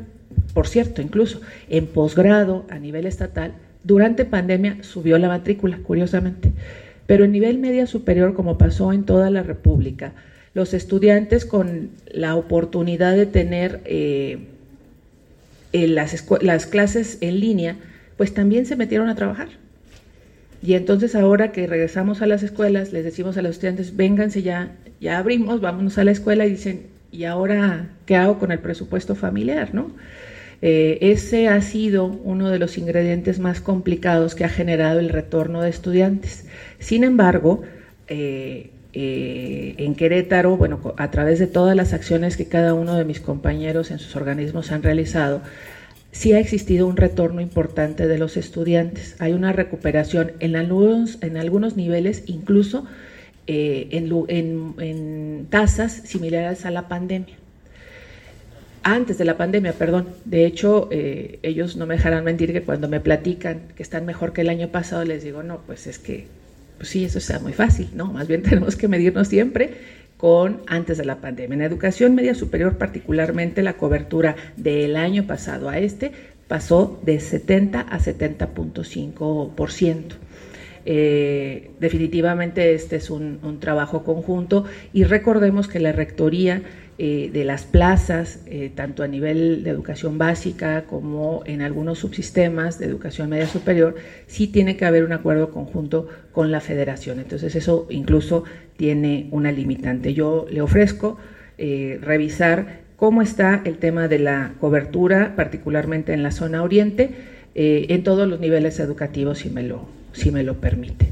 Por 0.54 0.68
cierto, 0.68 1.02
incluso 1.02 1.42
en 1.70 1.88
posgrado 1.88 2.66
a 2.70 2.80
nivel 2.80 3.06
estatal, 3.06 3.54
durante 3.84 4.26
pandemia 4.26 4.78
subió 4.82 5.18
la 5.18 5.28
matrícula, 5.28 5.78
curiosamente. 5.78 6.52
Pero 7.06 7.26
en 7.26 7.32
nivel 7.32 7.58
media 7.58 7.86
superior, 7.86 8.34
como 8.34 8.58
pasó 8.58 8.94
en 8.94 9.04
toda 9.04 9.30
la 9.30 9.44
República, 9.44 10.14
los 10.54 10.74
estudiantes 10.74 11.46
con 11.46 11.90
la 12.12 12.36
oportunidad 12.36 13.16
de 13.16 13.26
tener 13.26 13.82
las, 15.74 16.26
las 16.42 16.66
clases 16.66 17.18
en 17.22 17.40
línea, 17.40 17.78
pues 18.18 18.34
también 18.34 18.66
se 18.66 18.76
metieron 18.76 19.10
a 19.10 19.16
trabajar 19.16 19.50
y 20.64 20.76
entonces 20.76 21.14
ahora 21.14 21.52
que 21.52 21.68
regresamos 21.68 22.22
a 22.22 22.26
las 22.26 22.42
escuelas, 22.42 22.94
les 22.94 23.04
decimos 23.04 23.36
a 23.36 23.42
los 23.42 23.52
estudiantes, 23.52 23.98
vénganse 23.98 24.44
ya, 24.44 24.72
ya 25.02 25.18
abrimos, 25.18 25.60
vámonos 25.60 25.98
a 25.98 26.06
la 26.06 26.12
escuela 26.12 26.46
y 26.46 26.52
dicen, 26.52 26.88
¿y 27.12 27.26
ahora 27.26 27.90
qué 28.06 28.16
hago 28.16 28.40
con 28.40 28.54
el 28.54 28.60
presupuesto 28.60 29.14
familiar? 29.14 29.76
¿no? 29.76 29.92
Eh, 30.62 31.00
ese 31.02 31.50
ha 31.50 31.62
sido 31.62 32.06
uno 32.06 32.50
de 32.50 32.60
los 32.60 32.78
ingredientes 32.78 33.40
más 33.40 33.60
complicados 33.60 34.36
que 34.36 34.46
ha 34.46 34.50
generado 34.50 35.02
el 35.02 35.10
retorno 35.10 35.62
de 35.62 35.70
estudiantes. 35.70 36.46
Sin 36.80 37.04
embargo, 37.04 37.64
eh, 38.08 38.70
eh, 38.94 39.74
en 39.78 39.96
Querétaro, 39.96 40.56
bueno, 40.56 40.94
a 40.98 41.10
través 41.10 41.40
de 41.40 41.48
todas 41.48 41.76
las 41.76 41.94
acciones 41.94 42.38
que 42.38 42.48
cada 42.48 42.74
uno 42.74 42.96
de 42.96 43.06
mis 43.06 43.20
compañeros 43.20 43.90
en 43.90 44.00
sus 44.00 44.16
organismos 44.16 44.72
han 44.72 44.84
realizado, 44.84 45.42
sí 46.12 46.34
ha 46.34 46.40
existido 46.40 46.88
un 46.88 46.96
retorno 46.96 47.42
importante 47.42 48.08
de 48.08 48.18
los 48.18 48.38
estudiantes. 48.38 49.16
Hay 49.20 49.34
una 49.34 49.52
recuperación 49.52 50.34
en 50.40 50.56
algunos, 50.56 51.18
en 51.22 51.38
algunos 51.38 51.76
niveles, 51.76 52.24
incluso 52.28 52.86
eh, 53.48 53.90
en, 53.92 55.48
tasas 55.50 55.92
similares 55.92 56.66
a 56.66 56.72
la 56.72 56.88
pandemia. 56.88 57.36
Antes 58.84 59.18
de 59.18 59.26
la 59.26 59.38
pandemia, 59.38 59.74
perdón. 59.74 60.10
De 60.26 60.46
hecho, 60.46 60.88
eh, 60.92 61.40
ellos 61.42 61.78
no 61.78 61.88
me 61.88 61.96
dejarán 61.96 62.24
mentir 62.24 62.54
que 62.54 62.62
cuando 62.62 62.88
me 62.88 63.00
platican 63.00 63.62
que 63.76 63.82
están 63.82 64.06
mejor 64.06 64.34
que 64.34 64.42
el 64.42 64.50
año 64.50 64.70
pasado, 64.70 65.04
les 65.04 65.24
digo, 65.24 65.42
no, 65.42 65.62
pues 65.66 65.88
es 65.88 66.00
que, 66.00 66.28
pues 66.84 66.92
sí, 66.92 67.06
eso 67.06 67.20
está 67.20 67.40
muy 67.40 67.54
fácil, 67.54 67.88
¿no? 67.96 68.12
Más 68.12 68.28
bien 68.28 68.44
tenemos 68.44 68.76
que 68.76 68.90
medirnos 68.90 69.30
siempre 69.30 69.70
con 70.18 70.64
antes 70.68 70.98
de 70.98 71.06
la 71.06 71.22
pandemia. 71.22 71.56
En 71.56 71.62
educación 71.62 72.14
media 72.14 72.36
superior 72.36 72.78
particularmente 72.78 73.64
la 73.64 73.78
cobertura 73.78 74.36
del 74.58 74.98
año 74.98 75.26
pasado 75.26 75.70
a 75.70 75.78
este 75.78 76.12
pasó 76.50 77.00
de 77.06 77.22
70 77.22 77.80
a 77.80 78.00
70.5%. 78.00 80.02
Eh, 80.86 81.72
definitivamente 81.80 82.74
este 82.74 82.98
es 82.98 83.10
un, 83.10 83.40
trabajo 83.62 84.04
conjunto 84.04 84.66
y 84.92 85.06
recordemos 85.06 85.70
que 85.70 85.80
la 85.80 85.94
Rectoría 85.94 86.64
eh, 87.06 87.30
de 87.34 87.44
las 87.44 87.66
plazas, 87.66 88.40
eh, 88.46 88.72
tanto 88.74 89.04
a 89.04 89.10
nivel 89.10 89.66
de 89.66 89.72
educación 89.72 90.18
básica 90.18 90.86
como 90.86 91.44
en 91.46 91.62
algunos 91.62 92.00
subsistemas 92.00 92.80
de 92.80 92.86
educación 92.86 93.30
media 93.30 93.46
superior, 93.46 93.96
sí 94.26 94.48
tiene 94.48 94.78
que 94.78 94.86
haber 94.86 95.04
un 95.04 95.12
acuerdo 95.12 95.52
conjunto 95.52 96.08
con 96.32 96.50
la 96.50 96.62
federación. 96.62 97.20
Entonces 97.20 97.58
eso 97.58 97.88
incluso 97.90 98.46
tiene 98.78 99.28
una 99.32 99.52
limitante. 99.52 100.14
Yo 100.14 100.46
le 100.50 100.62
ofrezco 100.62 101.18
eh, 101.58 102.00
revisar 102.02 102.80
cómo 102.96 103.22
está 103.22 103.62
el 103.66 103.80
tema 103.80 104.08
de 104.08 104.20
la 104.20 104.54
cobertura, 104.62 105.36
particularmente 105.36 106.14
en 106.14 106.24
la 106.24 106.32
zona 106.32 106.64
oriente, 106.64 107.10
en 107.54 108.04
todos 108.04 108.30
los 108.30 108.40
niveles 108.40 108.80
educativos, 108.80 109.40
si 109.40 109.50
me 109.50 109.64
lo, 109.64 109.90
si 110.14 110.32
me 110.32 110.44
lo 110.44 110.62
permite. 110.62 111.10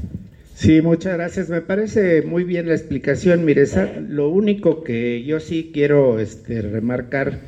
Sí, 0.62 0.80
muchas 0.80 1.14
gracias. 1.14 1.48
Me 1.48 1.60
parece 1.60 2.22
muy 2.22 2.44
bien 2.44 2.68
la 2.68 2.74
explicación, 2.74 3.44
Miresa. 3.44 3.94
Lo 3.98 4.28
único 4.28 4.84
que 4.84 5.24
yo 5.24 5.40
sí 5.40 5.72
quiero 5.74 6.20
este, 6.20 6.62
remarcar 6.62 7.40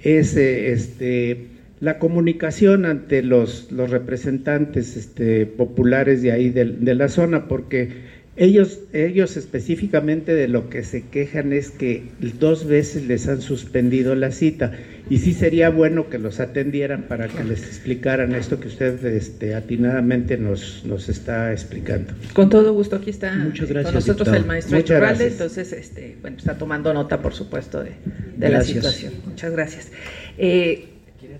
es 0.00 0.36
eh, 0.36 0.70
este, 0.70 1.48
la 1.80 1.98
comunicación 1.98 2.86
ante 2.86 3.24
los, 3.24 3.66
representantes 3.72 4.96
este, 4.96 5.44
populares 5.44 6.22
de 6.22 6.30
ahí 6.30 6.50
de 6.50 6.94
la 6.94 7.08
zona, 7.08 7.48
porque 7.48 7.88
ellos, 8.34 8.80
ellos 8.94 9.36
específicamente 9.36 10.34
de 10.34 10.48
lo 10.48 10.70
que 10.70 10.84
se 10.84 11.02
quejan 11.02 11.52
es 11.52 11.70
que 11.70 12.04
dos 12.38 12.66
veces 12.66 13.06
les 13.06 13.28
han 13.28 13.42
suspendido 13.42 14.14
la 14.14 14.30
cita 14.30 14.72
y 15.10 15.18
sí 15.18 15.34
sería 15.34 15.68
bueno 15.68 16.08
que 16.08 16.18
los 16.18 16.40
atendieran 16.40 17.02
para 17.08 17.28
que 17.28 17.44
les 17.44 17.64
explicaran 17.64 18.34
esto 18.34 18.58
que 18.58 18.68
usted 18.68 19.04
este, 19.04 19.54
atinadamente 19.54 20.38
nos, 20.38 20.82
nos 20.86 21.10
está 21.10 21.52
explicando. 21.52 22.14
Con 22.32 22.48
todo 22.48 22.72
gusto, 22.72 22.96
aquí 22.96 23.10
está 23.10 23.34
Muchas 23.34 23.68
gracias, 23.68 23.92
con 23.92 23.94
nosotros 23.94 24.34
el 24.34 24.46
maestro 24.46 24.78
Iturralde, 24.78 25.26
entonces 25.26 25.72
este, 25.72 26.16
bueno, 26.22 26.38
está 26.38 26.56
tomando 26.56 26.94
nota, 26.94 27.20
por 27.20 27.34
supuesto, 27.34 27.82
de, 27.82 27.92
de 28.38 28.48
la 28.48 28.62
situación. 28.62 29.12
Muchas 29.26 29.52
gracias. 29.52 29.90
Eh, 30.38 30.91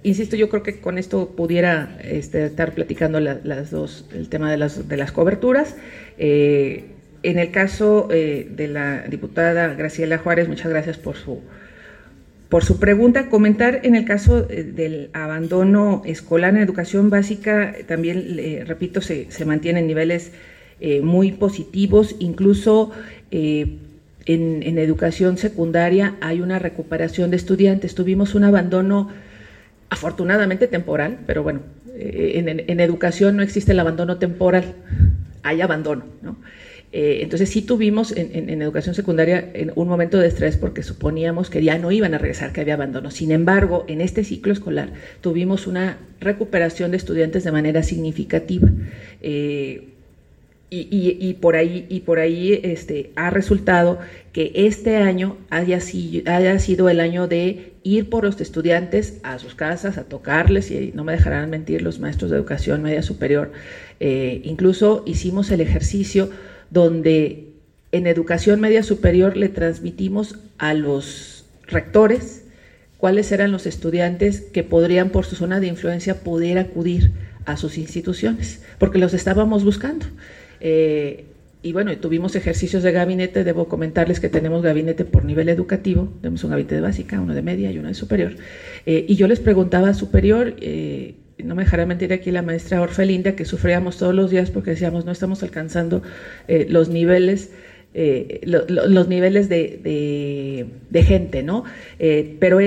insisto, 0.02 0.36
yo 0.36 0.48
creo 0.48 0.62
que 0.62 0.80
con 0.80 0.98
esto 0.98 1.30
pudiera 1.30 1.98
este, 2.02 2.46
estar 2.46 2.74
platicando 2.74 3.20
las 3.20 3.70
dos, 3.70 4.06
el 4.14 4.28
tema 4.28 4.50
de 4.50 4.56
las, 4.56 4.88
de 4.88 4.96
las 4.96 5.12
coberturas. 5.12 5.76
Eh, 6.18 6.86
en 7.22 7.38
el 7.38 7.50
caso 7.50 8.08
eh, 8.10 8.48
de 8.50 8.68
la 8.68 9.02
diputada 9.02 9.74
Graciela 9.74 10.18
Juárez, 10.18 10.48
muchas 10.48 10.70
gracias 10.70 10.98
por 10.98 11.16
su, 11.16 11.40
por 12.48 12.64
su 12.64 12.80
pregunta. 12.80 13.28
Comentar 13.28 13.80
en 13.84 13.94
el 13.94 14.04
caso 14.04 14.46
eh, 14.50 14.64
del 14.64 15.10
abandono 15.12 16.02
escolar 16.04 16.54
en 16.54 16.62
educación 16.62 17.10
básica, 17.10 17.74
también, 17.86 18.66
repito, 18.66 19.00
se, 19.00 19.30
se 19.30 19.44
mantienen 19.44 19.86
niveles 19.86 20.32
muy 21.00 21.30
positivos, 21.30 22.16
incluso 22.18 22.90
en, 23.30 23.78
en, 24.26 24.78
educación 24.78 25.38
secundaria 25.38 26.16
hay 26.20 26.40
una 26.40 26.58
recuperación 26.58 27.30
de 27.30 27.36
estudiantes. 27.36 27.94
Tuvimos 27.94 28.34
un 28.34 28.42
abandono 28.42 29.08
afortunadamente 29.92 30.66
temporal, 30.68 31.18
pero 31.26 31.42
bueno, 31.42 31.60
en, 31.94 32.48
en 32.48 32.80
educación 32.80 33.36
no 33.36 33.42
existe 33.42 33.72
el 33.72 33.80
abandono 33.80 34.18
temporal 34.18 34.74
hay 35.42 35.60
abandono. 35.60 36.04
¿no? 36.22 36.36
Eh, 36.92 37.20
entonces 37.22 37.48
sí 37.48 37.62
tuvimos 37.62 38.12
en, 38.16 38.60
educación 38.60 38.94
secundaria 38.94 39.50
un 39.74 39.88
momento 39.88 40.18
de 40.18 40.28
estrés 40.28 40.58
porque 40.58 40.82
suponíamos 40.82 41.48
que 41.48 41.62
ya 41.64 41.78
no 41.78 41.90
iban 41.90 42.14
a 42.14 42.18
regresar, 42.18 42.52
que 42.52 42.60
había 42.60 42.74
abandono. 42.74 43.10
Sin 43.10 43.30
embargo, 43.30 43.84
en 43.88 44.00
este 44.00 44.24
ciclo 44.24 44.52
escolar 44.52 44.90
tuvimos 45.20 45.66
una 45.66 45.98
recuperación 46.20 46.90
de 46.90 46.98
estudiantes 46.98 47.44
de 47.44 47.52
manera 47.52 47.82
significativa. 47.82 48.68
Eh, 49.22 49.88
y, 50.74 51.34
por 51.34 51.54
ahí, 51.54 51.84
y 51.90 52.00
por 52.00 52.18
ahí 52.18 52.58
este, 52.62 53.10
ha 53.14 53.28
resultado 53.28 53.98
que 54.32 54.52
este 54.54 54.96
año 54.96 55.36
haya, 55.50 55.78
haya 56.24 56.58
sido 56.58 56.88
el 56.88 57.00
año 57.00 57.28
de 57.28 57.72
ir 57.82 58.08
por 58.08 58.24
los 58.24 58.40
estudiantes 58.40 59.18
a 59.22 59.38
sus 59.38 59.54
casas, 59.54 59.98
a 59.98 60.04
tocarles, 60.04 60.70
y 60.70 60.92
no 60.94 61.04
me 61.04 61.12
dejarán 61.12 61.50
mentir 61.50 61.82
los 61.82 62.00
maestros 62.00 62.30
de 62.30 62.38
educación 62.38 62.82
media 62.82 63.02
superior, 63.02 63.52
eh, 64.00 64.40
incluso 64.44 65.02
hicimos 65.04 65.50
el 65.50 65.60
ejercicio 65.60 66.30
donde 66.70 67.48
en 67.92 68.06
educación 68.06 68.58
media 68.58 68.82
superior 68.82 69.36
le 69.36 69.50
transmitimos 69.50 70.38
a 70.56 70.72
los 70.72 71.44
rectores 71.66 72.44
cuáles 72.96 73.30
eran 73.30 73.52
los 73.52 73.66
estudiantes 73.66 74.40
que 74.40 74.62
podrían 74.62 75.10
por 75.10 75.26
su 75.26 75.36
zona 75.36 75.60
de 75.60 75.66
influencia 75.66 76.20
poder 76.20 76.56
acudir 76.56 77.10
a 77.44 77.56
sus 77.58 77.76
instituciones, 77.76 78.62
porque 78.78 78.98
los 78.98 79.12
estábamos 79.12 79.64
buscando. 79.64 80.06
Eh, 80.62 81.24
y 81.64 81.72
bueno, 81.72 81.96
tuvimos 81.98 82.34
ejercicios 82.34 82.82
de 82.82 82.90
gabinete, 82.90 83.44
debo 83.44 83.68
comentarles 83.68 84.18
que 84.18 84.28
tenemos 84.28 84.62
gabinete 84.62 85.04
por 85.04 85.24
nivel 85.24 85.48
educativo, 85.48 86.12
tenemos 86.20 86.42
un 86.42 86.50
gabinete 86.50 86.74
de 86.74 86.80
básica, 86.80 87.20
uno 87.20 87.34
de 87.34 87.42
media 87.42 87.70
y 87.70 87.78
uno 87.78 87.86
de 87.86 87.94
superior. 87.94 88.34
Eh, 88.84 89.04
y 89.08 89.14
yo 89.14 89.28
les 89.28 89.38
preguntaba 89.38 89.94
superior, 89.94 90.56
eh, 90.60 91.14
no 91.38 91.54
me 91.54 91.62
dejará 91.62 91.86
mentir 91.86 92.12
aquí 92.12 92.32
la 92.32 92.42
maestra 92.42 92.80
Orfelinda, 92.80 93.36
que 93.36 93.44
sufríamos 93.44 93.96
todos 93.96 94.12
los 94.12 94.30
días 94.30 94.50
porque 94.50 94.70
decíamos 94.70 95.04
no 95.04 95.12
estamos 95.12 95.44
alcanzando 95.44 96.02
eh, 96.48 96.66
los 96.68 96.88
niveles. 96.88 97.52
los 98.44 99.08
niveles 99.08 99.48
de, 99.48 100.66
gente, 101.06 101.42
¿no? 101.42 101.64
pero 102.40 102.58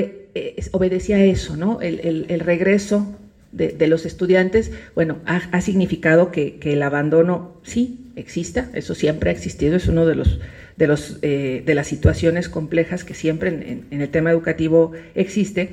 obedecía 0.71 1.23
eso, 1.25 1.57
¿no? 1.57 1.81
el 1.81 2.39
regreso 2.39 3.17
de, 3.55 3.87
los 3.87 4.05
estudiantes, 4.05 4.71
bueno, 4.95 5.17
ha, 5.25 5.61
significado 5.61 6.31
que, 6.31 6.59
el 6.61 6.83
abandono 6.83 7.53
sí 7.63 8.11
exista, 8.15 8.69
eso 8.73 8.95
siempre 8.95 9.29
ha 9.29 9.33
existido, 9.33 9.75
es 9.75 9.87
uno 9.87 10.05
de 10.05 10.15
los 10.15 10.39
de, 10.75 10.87
los, 10.87 11.19
eh, 11.21 11.63
de 11.65 11.73
las 11.73 11.87
situaciones 11.87 12.49
complejas 12.49 13.05
que 13.05 13.13
siempre 13.13 13.47
en, 13.89 14.01
el 14.01 14.09
tema 14.09 14.31
educativo 14.31 14.91
existe. 15.15 15.69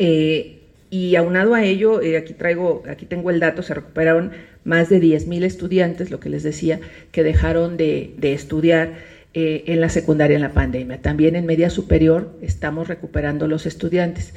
Eh, 0.00 0.58
y 0.90 1.14
aunado 1.14 1.54
a 1.54 1.62
ello, 1.64 2.02
eh, 2.02 2.16
aquí 2.16 2.32
traigo, 2.32 2.82
aquí 2.88 3.06
tengo 3.06 3.30
el 3.30 3.38
dato, 3.38 3.62
se 3.62 3.74
recuperaron 3.74 4.32
más 4.64 4.88
de 4.88 5.00
10.000 5.00 5.44
estudiantes, 5.44 6.10
lo 6.10 6.18
que 6.18 6.30
les 6.30 6.42
decía, 6.42 6.80
que 7.12 7.22
dejaron 7.22 7.76
de, 7.76 8.12
de 8.18 8.32
estudiar 8.32 9.12
en 9.34 9.80
la 9.80 9.88
secundaria 9.88 10.34
en 10.34 10.42
la 10.42 10.52
pandemia. 10.52 11.00
También 11.00 11.36
en 11.36 11.46
media 11.46 11.70
superior 11.70 12.36
estamos 12.42 12.88
recuperando 12.88 13.48
los 13.48 13.64
estudiantes. 13.64 14.34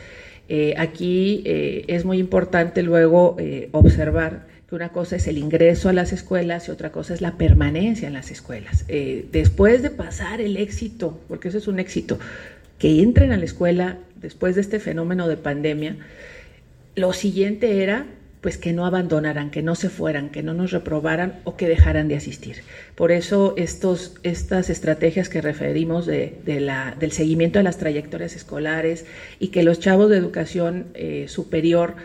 Eh, 0.47 0.75
aquí 0.77 1.41
eh, 1.45 1.85
es 1.87 2.05
muy 2.05 2.19
importante 2.19 2.83
luego 2.83 3.35
eh, 3.39 3.69
observar 3.71 4.45
que 4.69 4.75
una 4.75 4.89
cosa 4.89 5.15
es 5.15 5.27
el 5.27 5.37
ingreso 5.37 5.89
a 5.89 5.93
las 5.93 6.13
escuelas 6.13 6.67
y 6.67 6.71
otra 6.71 6.91
cosa 6.91 7.13
es 7.13 7.21
la 7.21 7.37
permanencia 7.37 8.07
en 8.07 8.13
las 8.13 8.31
escuelas. 8.31 8.85
después 8.87 9.81
de 9.81 9.91
pasar 9.91 10.41
el 10.41 10.57
éxito, 10.57 11.19
porque 11.27 11.49
eso 11.49 11.59
es 11.59 11.67
un 11.67 11.79
éxito, 11.79 12.17
que 12.79 13.01
entren 13.01 13.31
a 13.31 13.37
la 13.37 13.45
escuela 13.45 13.99
después 14.15 14.55
de 14.55 14.61
este 14.61 14.79
fenómeno 14.79 15.27
de 15.27 15.37
pandemia, 15.37 15.97
lo 16.95 17.13
siguiente 17.13 17.83
era 17.83 18.07
pues 18.45 18.59
que 18.59 18.73
no 18.73 18.85
abandonaran, 18.85 19.49
que 19.49 19.63
no 19.63 19.73
se 19.73 19.89
fueran, 19.89 20.29
que 20.29 20.43
no 20.43 20.53
nos 20.53 20.69
reprobaran 20.69 21.39
o 21.45 21.57
que 21.57 21.67
dejaran 21.67 22.07
de 22.07 22.15
asistir. 22.15 22.57
Por 22.93 23.11
eso 23.11 23.55
estos, 23.57 24.17
estas 24.21 24.69
estrategias 24.69 25.29
que 25.29 25.41
referimos 25.41 26.05
de, 26.05 26.37
del 26.45 27.11
seguimiento 27.11 27.57
de 27.57 27.63
las 27.63 27.79
trayectorias 27.79 28.35
escolares 28.35 29.07
y 29.39 29.47
que 29.47 29.63
los 29.63 29.79
chavos 29.79 30.11
de 30.11 30.17
educación 30.17 30.85
eh, 30.93 31.25
superior 31.27 31.95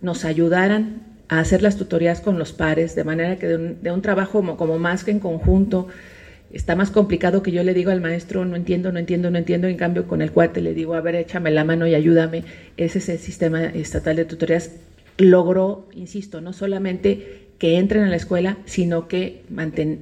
nos 0.00 0.24
ayudaran 0.24 1.02
a 1.28 1.40
hacer 1.40 1.60
las 1.60 1.76
tutorías 1.76 2.22
con 2.22 2.38
los 2.38 2.54
pares, 2.54 2.94
de 2.94 3.04
manera 3.04 3.36
que 3.36 3.46
de 3.46 3.92
un, 3.92 4.00
trabajo 4.00 4.38
como, 4.38 4.56
como, 4.56 4.78
más 4.78 5.04
que 5.04 5.10
en 5.10 5.20
conjunto, 5.20 5.88
está 6.50 6.76
más 6.76 6.90
complicado 6.92 7.42
que 7.42 7.52
yo 7.52 7.62
le 7.62 7.74
digo 7.74 7.90
al 7.90 8.00
maestro, 8.00 8.46
no 8.46 8.56
entiendo, 8.56 8.90
no 8.90 9.00
entiendo, 9.00 9.30
no 9.30 9.36
entiendo, 9.36 9.68
en 9.68 9.76
cambio 9.76 10.08
con 10.08 10.22
el 10.22 10.32
cuate 10.32 10.62
le 10.62 10.72
digo, 10.72 10.94
a 10.94 11.02
ver, 11.02 11.14
échame 11.14 11.50
la 11.50 11.64
mano 11.64 11.86
y 11.86 11.94
ayúdame. 11.94 12.42
Ese 12.78 13.00
es 13.00 13.10
el 13.10 13.18
sistema 13.18 13.66
estatal 13.66 14.16
de 14.16 14.24
tutorías 14.24 14.70
logró, 15.18 15.86
insisto, 15.94 16.40
no 16.40 16.52
solamente 16.52 17.44
que 17.58 17.78
entren 17.78 18.04
a 18.04 18.08
la 18.08 18.16
escuela, 18.16 18.58
sino 18.64 19.08
que 19.08 19.42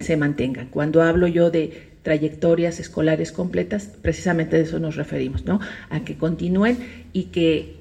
se 0.00 0.16
mantengan. 0.16 0.68
Cuando 0.68 1.02
hablo 1.02 1.26
yo 1.26 1.50
de 1.50 1.92
trayectorias 2.02 2.80
escolares 2.80 3.30
completas, 3.30 3.90
precisamente 4.02 4.56
de 4.56 4.62
eso 4.62 4.80
nos 4.80 4.96
referimos, 4.96 5.44
¿no? 5.44 5.60
A 5.88 6.00
que 6.00 6.16
continúen 6.16 6.78
y 7.12 7.24
que 7.24 7.76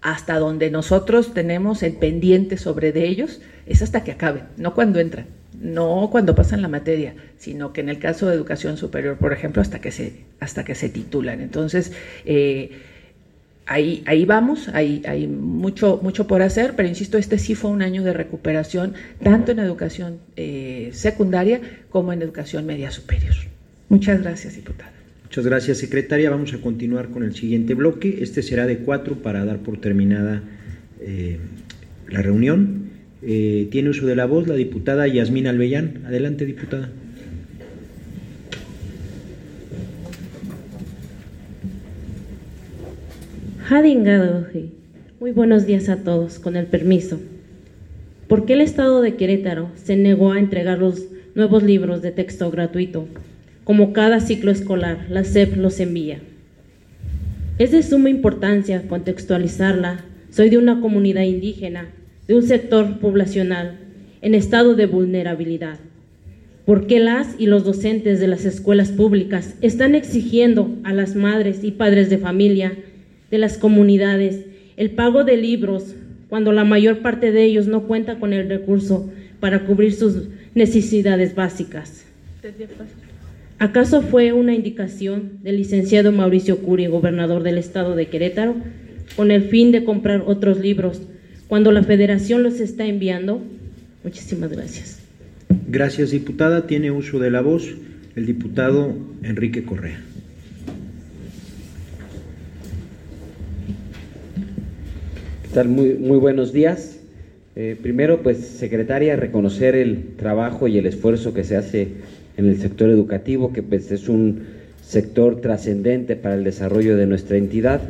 hasta 0.00 0.38
donde 0.38 0.70
nosotros 0.70 1.34
tenemos 1.34 1.82
el 1.82 1.94
pendiente 1.94 2.56
sobre 2.56 2.92
de 2.92 3.06
ellos 3.06 3.40
es 3.66 3.82
hasta 3.82 4.04
que 4.04 4.12
acaben, 4.12 4.44
no 4.56 4.74
cuando 4.74 5.00
entran, 5.00 5.26
no 5.60 6.08
cuando 6.10 6.34
pasan 6.34 6.62
la 6.62 6.68
materia, 6.68 7.14
sino 7.38 7.72
que 7.72 7.80
en 7.80 7.88
el 7.88 7.98
caso 7.98 8.28
de 8.28 8.34
educación 8.34 8.76
superior, 8.76 9.16
por 9.16 9.32
ejemplo, 9.32 9.60
hasta 9.60 9.80
que 9.80 9.90
se, 9.90 10.24
hasta 10.38 10.64
que 10.64 10.74
se 10.74 10.88
titulan. 10.88 11.40
Entonces, 11.40 11.92
eh, 12.24 12.70
ahí, 13.66 14.02
ahí 14.06 14.24
vamos, 14.24 14.68
hay, 14.68 15.26
mucho, 15.26 16.00
mucho 16.02 16.26
por 16.26 16.42
hacer, 16.42 16.74
pero 16.76 16.88
insisto, 16.88 17.18
este 17.18 17.38
sí 17.38 17.54
fue 17.54 17.70
un 17.70 17.82
año 17.82 18.02
de 18.02 18.12
recuperación, 18.12 18.94
tanto 19.22 19.52
en 19.52 19.58
educación 19.58 20.18
eh, 20.36 20.90
secundaria 20.92 21.60
como 21.90 22.12
en 22.12 22.22
educación 22.22 22.64
media 22.66 22.90
superior. 22.90 23.34
Muchas 23.88 24.22
gracias, 24.22 24.56
diputada. 24.56 24.92
Muchas 25.24 25.44
gracias, 25.44 25.78
secretaria. 25.78 26.30
Vamos 26.30 26.54
a 26.54 26.58
continuar 26.58 27.08
con 27.08 27.22
el 27.22 27.34
siguiente 27.34 27.74
bloque. 27.74 28.18
Este 28.20 28.42
será 28.42 28.66
de 28.66 28.78
cuatro 28.78 29.16
para 29.16 29.44
dar 29.44 29.58
por 29.58 29.80
terminada 29.80 30.42
eh, 31.00 31.38
la 32.08 32.22
reunión. 32.22 32.90
Eh, 33.22 33.68
tiene 33.70 33.90
uso 33.90 34.06
de 34.06 34.14
la 34.14 34.26
voz 34.26 34.46
la 34.46 34.54
diputada 34.54 35.06
Yasmín 35.08 35.46
Albellán. 35.46 36.02
Adelante, 36.06 36.46
diputada. 36.46 36.90
Muy 45.18 45.32
buenos 45.32 45.66
días 45.66 45.88
a 45.88 46.04
todos, 46.04 46.38
con 46.38 46.54
el 46.54 46.66
permiso. 46.66 47.18
¿Por 48.28 48.46
qué 48.46 48.52
el 48.52 48.60
Estado 48.60 49.00
de 49.00 49.16
Querétaro 49.16 49.72
se 49.74 49.96
negó 49.96 50.30
a 50.30 50.38
entregar 50.38 50.78
los 50.78 51.06
nuevos 51.34 51.64
libros 51.64 52.00
de 52.00 52.12
texto 52.12 52.48
gratuito? 52.52 53.08
Como 53.64 53.92
cada 53.92 54.20
ciclo 54.20 54.52
escolar, 54.52 55.06
la 55.10 55.24
SEP 55.24 55.56
los 55.56 55.80
envía. 55.80 56.20
Es 57.58 57.72
de 57.72 57.82
suma 57.82 58.08
importancia 58.08 58.86
contextualizarla. 58.86 60.04
Soy 60.30 60.48
de 60.48 60.58
una 60.58 60.80
comunidad 60.80 61.22
indígena, 61.22 61.88
de 62.28 62.36
un 62.36 62.44
sector 62.44 63.00
poblacional 63.00 63.80
en 64.22 64.36
estado 64.36 64.76
de 64.76 64.86
vulnerabilidad. 64.86 65.80
¿Por 66.66 66.86
qué 66.86 67.00
las 67.00 67.34
y 67.36 67.46
los 67.46 67.64
docentes 67.64 68.20
de 68.20 68.28
las 68.28 68.44
escuelas 68.44 68.92
públicas 68.92 69.56
están 69.60 69.96
exigiendo 69.96 70.70
a 70.84 70.92
las 70.92 71.16
madres 71.16 71.64
y 71.64 71.72
padres 71.72 72.10
de 72.10 72.18
familia 72.18 72.72
de 73.30 73.38
las 73.38 73.58
comunidades, 73.58 74.44
el 74.76 74.90
pago 74.90 75.24
de 75.24 75.36
libros, 75.36 75.94
cuando 76.28 76.52
la 76.52 76.64
mayor 76.64 76.98
parte 76.98 77.32
de 77.32 77.44
ellos 77.44 77.66
no 77.66 77.84
cuenta 77.84 78.18
con 78.18 78.32
el 78.32 78.48
recurso 78.48 79.10
para 79.40 79.64
cubrir 79.64 79.92
sus 79.92 80.28
necesidades 80.54 81.34
básicas. 81.34 82.04
¿Acaso 83.58 84.02
fue 84.02 84.32
una 84.32 84.54
indicación 84.54 85.38
del 85.42 85.56
licenciado 85.56 86.12
Mauricio 86.12 86.58
Curi, 86.58 86.86
gobernador 86.86 87.42
del 87.42 87.58
estado 87.58 87.96
de 87.96 88.08
Querétaro, 88.08 88.54
con 89.16 89.30
el 89.30 89.44
fin 89.44 89.72
de 89.72 89.84
comprar 89.84 90.22
otros 90.26 90.58
libros 90.60 91.00
cuando 91.48 91.72
la 91.72 91.82
federación 91.82 92.42
los 92.42 92.60
está 92.60 92.86
enviando? 92.86 93.40
Muchísimas 94.04 94.50
gracias. 94.50 95.00
Gracias, 95.68 96.10
diputada. 96.10 96.66
Tiene 96.66 96.90
uso 96.90 97.18
de 97.18 97.30
la 97.30 97.40
voz 97.40 97.74
el 98.14 98.26
diputado 98.26 98.94
Enrique 99.22 99.64
Correa. 99.64 100.00
Muy, 105.64 105.94
muy 105.94 106.18
buenos 106.18 106.52
días. 106.52 106.98
Eh, 107.54 107.78
primero, 107.80 108.22
pues, 108.22 108.36
secretaria, 108.36 109.16
reconocer 109.16 109.74
el 109.74 110.16
trabajo 110.18 110.68
y 110.68 110.76
el 110.76 110.84
esfuerzo 110.84 111.32
que 111.32 111.44
se 111.44 111.56
hace 111.56 111.88
en 112.36 112.44
el 112.44 112.60
sector 112.60 112.90
educativo, 112.90 113.54
que 113.54 113.62
pues, 113.62 113.90
es 113.90 114.10
un 114.10 114.42
sector 114.82 115.40
trascendente 115.40 116.14
para 116.14 116.34
el 116.34 116.44
desarrollo 116.44 116.94
de 116.98 117.06
nuestra 117.06 117.38
entidad. 117.38 117.80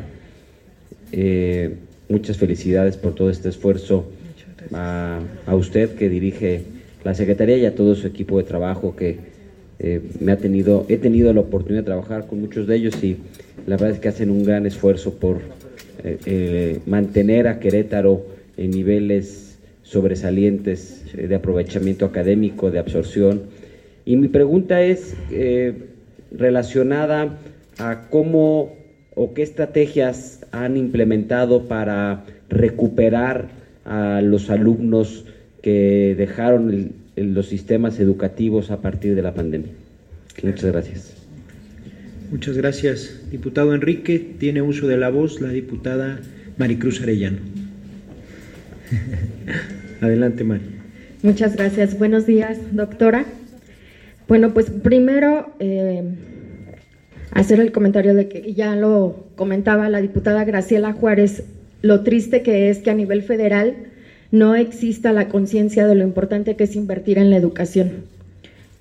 Eh, 1.10 1.74
muchas 2.08 2.36
felicidades 2.36 2.96
por 2.96 3.16
todo 3.16 3.30
este 3.30 3.48
esfuerzo 3.48 4.06
a, 4.72 5.18
usted 5.52 5.96
que 5.96 6.08
dirige 6.08 6.62
la 7.02 7.14
Secretaría 7.14 7.56
y 7.56 7.66
a 7.66 7.74
todo 7.74 7.96
su 7.96 8.06
equipo 8.06 8.38
de 8.38 8.44
trabajo 8.44 8.94
que 8.94 9.16
eh, 9.80 10.02
me 10.20 10.30
ha 10.30 10.36
tenido, 10.36 10.86
he 10.88 10.98
tenido 10.98 11.32
la 11.32 11.40
oportunidad 11.40 11.82
de 11.82 11.86
trabajar 11.86 12.28
con 12.28 12.40
muchos 12.40 12.68
de 12.68 12.76
ellos 12.76 13.02
y 13.02 13.16
la 13.66 13.76
verdad 13.76 13.90
es 13.90 13.98
que 13.98 14.06
hacen 14.06 14.30
un 14.30 14.44
gran 14.44 14.66
esfuerzo 14.66 15.14
por 15.14 15.65
eh, 16.04 16.18
eh, 16.26 16.80
mantener 16.86 17.48
a 17.48 17.58
Querétaro 17.58 18.26
en 18.56 18.70
niveles 18.70 19.58
sobresalientes 19.82 21.04
eh, 21.16 21.26
de 21.26 21.34
aprovechamiento 21.34 22.04
académico, 22.04 22.70
de 22.70 22.78
absorción. 22.78 23.42
Y 24.04 24.16
mi 24.16 24.28
pregunta 24.28 24.82
es 24.82 25.14
relacionada 26.30 27.38
a 27.78 28.08
cómo 28.08 28.76
o 29.16 29.34
qué 29.34 29.42
estrategias 29.42 30.46
han 30.52 30.76
implementado 30.76 31.64
para 31.64 32.24
recuperar 32.48 33.48
a 33.84 34.20
los 34.22 34.48
alumnos 34.48 35.24
que 35.60 36.14
dejaron 36.16 36.92
los 37.16 37.48
sistemas 37.48 37.98
educativos 37.98 38.70
a 38.70 38.80
partir 38.80 39.16
de 39.16 39.22
la 39.22 39.34
pandemia. 39.34 39.72
Muchas 40.44 40.70
gracias. 40.70 41.25
Muchas 42.30 42.56
gracias, 42.56 43.20
diputado 43.30 43.74
Enrique. 43.74 44.18
Tiene 44.38 44.60
uso 44.60 44.88
de 44.88 44.96
la 44.96 45.10
voz 45.10 45.40
la 45.40 45.50
diputada 45.50 46.20
Maricruz 46.58 47.00
Arellano. 47.00 47.38
Adelante, 50.00 50.42
Mari. 50.42 50.62
Muchas 51.22 51.56
gracias. 51.56 51.98
Buenos 51.98 52.26
días, 52.26 52.58
doctora. 52.72 53.24
Bueno, 54.26 54.52
pues 54.52 54.70
primero 54.70 55.54
eh, 55.60 56.02
hacer 57.30 57.60
el 57.60 57.70
comentario 57.70 58.14
de 58.14 58.28
que 58.28 58.54
ya 58.54 58.74
lo 58.74 59.26
comentaba 59.36 59.88
la 59.88 60.00
diputada 60.00 60.44
Graciela 60.44 60.92
Juárez, 60.92 61.44
lo 61.82 62.02
triste 62.02 62.42
que 62.42 62.70
es 62.70 62.78
que 62.78 62.90
a 62.90 62.94
nivel 62.94 63.22
federal 63.22 63.76
no 64.32 64.56
exista 64.56 65.12
la 65.12 65.28
conciencia 65.28 65.86
de 65.86 65.94
lo 65.94 66.02
importante 66.02 66.56
que 66.56 66.64
es 66.64 66.74
invertir 66.74 67.18
en 67.18 67.30
la 67.30 67.36
educación. 67.36 68.15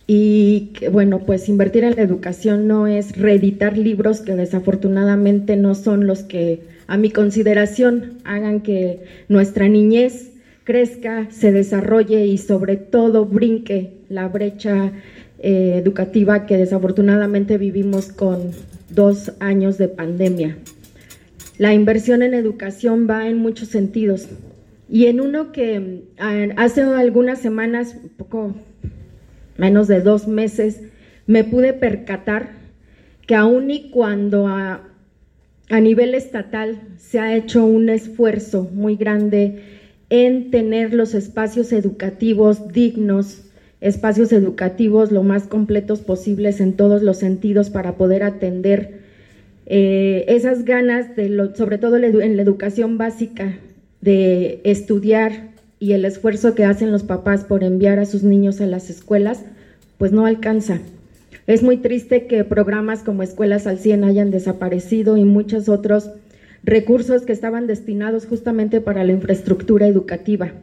Y 0.08 0.72
que, 0.74 0.89
bueno, 0.89 1.20
pues 1.26 1.50
invertir 1.50 1.84
en 1.84 1.96
la 1.96 2.04
educación 2.04 2.68
no 2.68 2.88
es 2.88 3.18
reeditar 3.18 3.78
libros 3.78 4.22
que 4.22 4.36
desafortunadamente 4.36 5.56
no 5.56 5.74
son 5.74 6.06
los 6.06 6.24
que 6.24 6.62
a 6.88 6.98
mi 6.98 7.10
consideración 7.10 8.20
hagan 8.24 8.62
que 8.62 9.04
nuestra 9.28 9.68
niñez 9.68 10.32
crezca, 10.63 11.28
se 11.32 11.52
desarrolle 11.52 12.26
y 12.26 12.38
sobre 12.38 12.76
todo 12.76 13.26
brinque 13.26 13.94
la 14.10 14.28
brecha 14.28 14.91
eh, 15.39 15.78
educativa 15.78 16.46
que 16.46 16.58
desafortunadamente 16.58 17.58
vivimos 17.58 18.08
con 18.12 18.52
dos 18.89 19.32
años 19.39 19.78
de 19.78 19.88
pandemia. 19.88 20.58
La 21.58 21.74
inversión 21.74 22.22
en 22.22 22.34
educación 22.34 23.08
va 23.10 23.28
en 23.28 23.38
muchos 23.39 23.70
sentidos 23.70 24.28
y 24.89 25.08
en 25.08 25.20
uno 25.20 25.52
que 25.52 26.04
ah, 26.20 26.48
hace 26.58 26.82
algunas 26.82 27.39
semanas, 27.39 27.96
un 28.02 28.10
poco 28.10 28.56
menos 29.58 29.88
de 29.88 30.02
dos 30.02 30.28
meses, 30.28 30.82
me 31.28 31.44
pude 31.44 31.74
percatar 31.74 32.50
que 33.26 33.36
aun 33.36 33.72
y 33.72 33.89
cuando 33.89 34.48
a, 34.48 34.82
nivel 35.70 36.13
estatal 36.13 36.80
se 36.98 37.20
ha 37.20 37.36
hecho 37.36 37.65
un 37.65 37.89
esfuerzo 37.89 38.70
muy 38.72 38.96
grande 38.96 39.63
en 40.10 40.52
tener 40.52 40.94
los 40.94 41.15
espacios 41.15 41.74
educativos 41.74 42.72
dignos, 42.72 43.46
espacios 43.82 44.32
educativos 44.32 45.12
lo 45.12 45.24
más 45.24 45.48
completos 45.48 46.02
posibles 46.02 46.62
en 46.62 46.74
todos 46.74 47.02
los 47.02 47.18
sentidos 47.18 47.72
para 47.72 47.98
poder 47.98 48.22
atender 48.24 49.00
eh, 49.65 50.26
esas 50.28 50.65
ganas, 50.65 51.15
de 51.15 51.30
lo, 51.30 51.56
sobre 51.56 51.80
todo 51.80 51.98
en 51.98 52.38
la 52.38 52.44
educación 52.44 53.00
básica, 53.00 53.58
de 54.02 54.62
estudiar 54.63 55.55
y 55.86 55.93
el 55.93 56.04
esfuerzo 56.04 56.56
que 56.56 56.65
hacen 56.65 56.91
los 56.91 57.04
papás 57.04 57.43
por 57.43 57.63
enviar 57.63 58.00
a 58.00 58.08
sus 58.08 58.24
niños 58.24 58.60
a 58.60 58.65
las 58.65 58.89
escuelas, 58.89 59.45
pues 60.00 60.12
no 60.12 60.26
alcanza. 60.26 60.80
Es 61.45 61.62
muy 61.62 61.78
triste 61.78 62.26
que 62.26 62.43
programas 62.43 63.04
como 63.04 63.21
Escuelas 63.21 63.67
al 63.67 63.78
100 63.78 64.04
hayan 64.04 64.32
desaparecido 64.32 65.15
y 65.15 65.26
muchos 65.26 65.69
otros 65.69 66.10
recursos 66.63 67.21
que 67.21 67.34
estaban 67.34 67.67
destinados 67.67 68.26
justamente 68.26 68.82
para 68.82 69.04
la 69.04 69.12
infraestructura 69.12 69.86
educativa. 69.86 70.54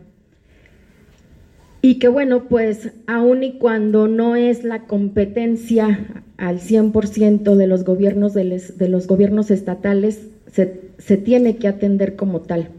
Y 1.82 2.00
que 2.00 2.08
bueno, 2.08 2.48
pues 2.48 2.90
aun 3.06 3.44
y 3.44 3.58
cuando 3.58 4.08
no 4.08 4.34
es 4.34 4.64
la 4.64 4.86
competencia 4.88 6.24
al 6.36 6.58
100% 6.58 7.54
de 7.54 7.66
los 7.68 7.84
gobiernos, 7.84 8.34
de, 8.34 8.88
los 8.88 9.06
gobiernos 9.06 9.52
estatales, 9.52 10.26
se, 10.50 10.80
se 10.98 11.16
tiene 11.16 11.58
que 11.58 11.68
atender 11.68 12.16
como 12.16 12.40
tal. 12.40 12.70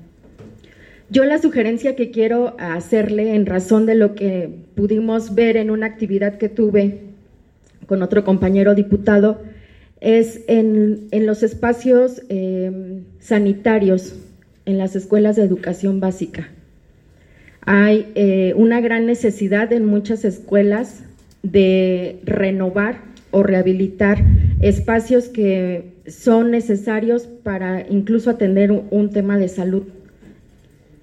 Yo 1.14 1.26
la 1.26 1.38
sugerencia 1.38 1.96
que 1.96 2.10
quiero 2.10 2.56
hacerle 2.58 3.36
en 3.36 3.46
razón 3.46 3.86
de 3.86 3.94
lo 3.94 4.16
que 4.16 4.50
pudimos 4.74 5.36
ver 5.36 5.58
en 5.58 5.70
una 5.70 5.86
actividad 5.86 6.40
que 6.40 6.50
tuve 6.50 7.02
con 7.86 8.02
otro 8.02 8.24
compañero 8.24 8.74
diputado 8.74 9.40
es 10.02 10.42
en, 10.48 11.10
los 11.12 11.44
espacios 11.44 12.24
em, 12.30 13.04
sanitarios, 13.20 14.16
en 14.66 14.80
las 14.80 14.96
escuelas 14.96 15.36
de 15.36 15.44
educación 15.44 16.00
básica. 16.00 16.50
Hay 17.62 18.12
eh, 18.16 18.56
una 18.56 18.82
gran 18.82 19.06
necesidad 19.06 19.72
en 19.72 19.86
muchas 19.86 20.26
escuelas 20.26 21.04
de 21.44 22.22
renovar 22.24 23.02
o 23.30 23.44
rehabilitar 23.44 24.18
espacios 24.62 25.26
que 25.26 25.94
son 26.08 26.50
necesarios 26.50 27.28
para 27.28 27.88
incluso 27.88 28.32
atender 28.32 28.72
un 28.72 29.12
tema 29.12 29.38
de 29.38 29.48
salud 29.48 29.84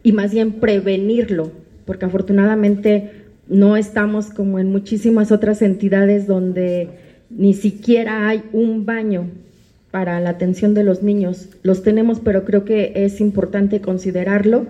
y 0.02 0.12
más 0.12 0.32
bien 0.32 0.52
prevenirlo, 0.52 1.52
porque 1.84 2.06
afortunadamente 2.06 3.10
no 3.48 3.76
estamos 3.76 4.26
como 4.26 4.58
en 4.58 4.70
muchísimas 4.70 5.32
otras 5.32 5.60
entidades 5.60 6.26
donde 6.26 6.88
ni 7.30 7.54
siquiera 7.54 8.28
hay 8.28 8.42
un 8.52 8.86
baño 8.86 9.28
para 9.90 10.20
la 10.20 10.30
atención 10.30 10.72
de 10.74 10.84
los 10.84 11.02
niños. 11.02 11.48
Los 11.62 11.82
tenemos, 11.82 12.20
pero 12.20 12.44
creo 12.44 12.64
que 12.64 12.92
es 12.94 13.20
importante 13.20 13.80
considerarlo. 13.80 14.66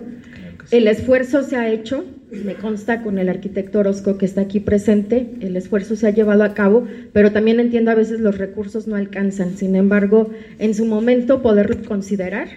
El 0.71 0.87
esfuerzo 0.87 1.43
se 1.43 1.57
ha 1.57 1.69
hecho, 1.69 2.05
me 2.31 2.55
consta 2.55 3.03
con 3.03 3.19
el 3.19 3.29
arquitecto 3.29 3.79
Orozco 3.79 4.17
que 4.17 4.25
está 4.25 4.41
aquí 4.41 4.59
presente, 4.59 5.27
el 5.41 5.55
esfuerzo 5.57 5.95
se 5.95 6.07
ha 6.07 6.11
llevado 6.11 6.43
a 6.43 6.53
cabo, 6.53 6.87
pero 7.13 7.31
también 7.31 7.59
entiendo 7.59 7.91
a 7.91 7.95
veces 7.95 8.19
los 8.19 8.37
recursos 8.37 8.87
no 8.87 8.95
alcanzan. 8.95 9.57
Sin 9.57 9.75
embargo, 9.75 10.31
en 10.57 10.73
su 10.73 10.85
momento 10.85 11.41
poderlo 11.41 11.83
considerar 11.87 12.47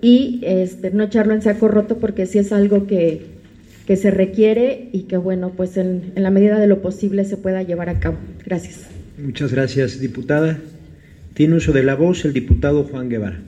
y 0.00 0.40
este, 0.42 0.90
no 0.90 1.04
echarlo 1.04 1.34
en 1.34 1.42
saco 1.42 1.68
roto 1.68 1.98
porque 1.98 2.26
sí 2.26 2.38
es 2.38 2.52
algo 2.52 2.86
que, 2.86 3.22
que 3.86 3.96
se 3.96 4.10
requiere 4.10 4.88
y 4.92 5.02
que, 5.02 5.16
bueno, 5.16 5.52
pues 5.56 5.76
en, 5.76 6.12
en 6.14 6.22
la 6.22 6.30
medida 6.30 6.58
de 6.58 6.66
lo 6.66 6.82
posible 6.82 7.24
se 7.24 7.36
pueda 7.36 7.62
llevar 7.62 7.88
a 7.88 7.98
cabo. 8.00 8.16
Gracias. 8.44 8.86
Muchas 9.18 9.52
gracias, 9.52 10.00
diputada. 10.00 10.58
Tiene 11.34 11.56
uso 11.56 11.72
de 11.72 11.82
la 11.82 11.94
voz 11.94 12.24
el 12.24 12.32
diputado 12.32 12.84
Juan 12.84 13.08
Guevara. 13.08 13.40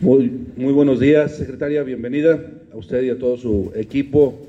Muy, 0.00 0.32
muy 0.56 0.72
buenos 0.72 0.98
días, 0.98 1.36
secretaria. 1.36 1.82
Bienvenida 1.82 2.40
a 2.72 2.76
usted 2.76 3.02
y 3.02 3.10
a 3.10 3.18
todo 3.18 3.36
su 3.36 3.70
equipo, 3.74 4.46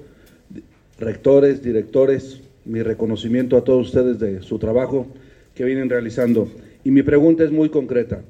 rectores, 1.00 1.62
directores. 1.62 2.40
Mi 2.64 2.84
reconocimiento 2.84 3.58
a 3.58 3.64
todos 3.64 3.88
ustedes 3.88 4.20
de 4.20 4.44
su 4.44 4.60
trabajo 4.60 5.08
que 5.56 5.66
vienen 5.66 5.90
realizando. 5.90 6.50
Y 6.84 6.92
mi 6.92 7.04
pregunta 7.04 7.44
es 7.44 7.52
muy 7.52 7.70
concreta. 7.70 8.22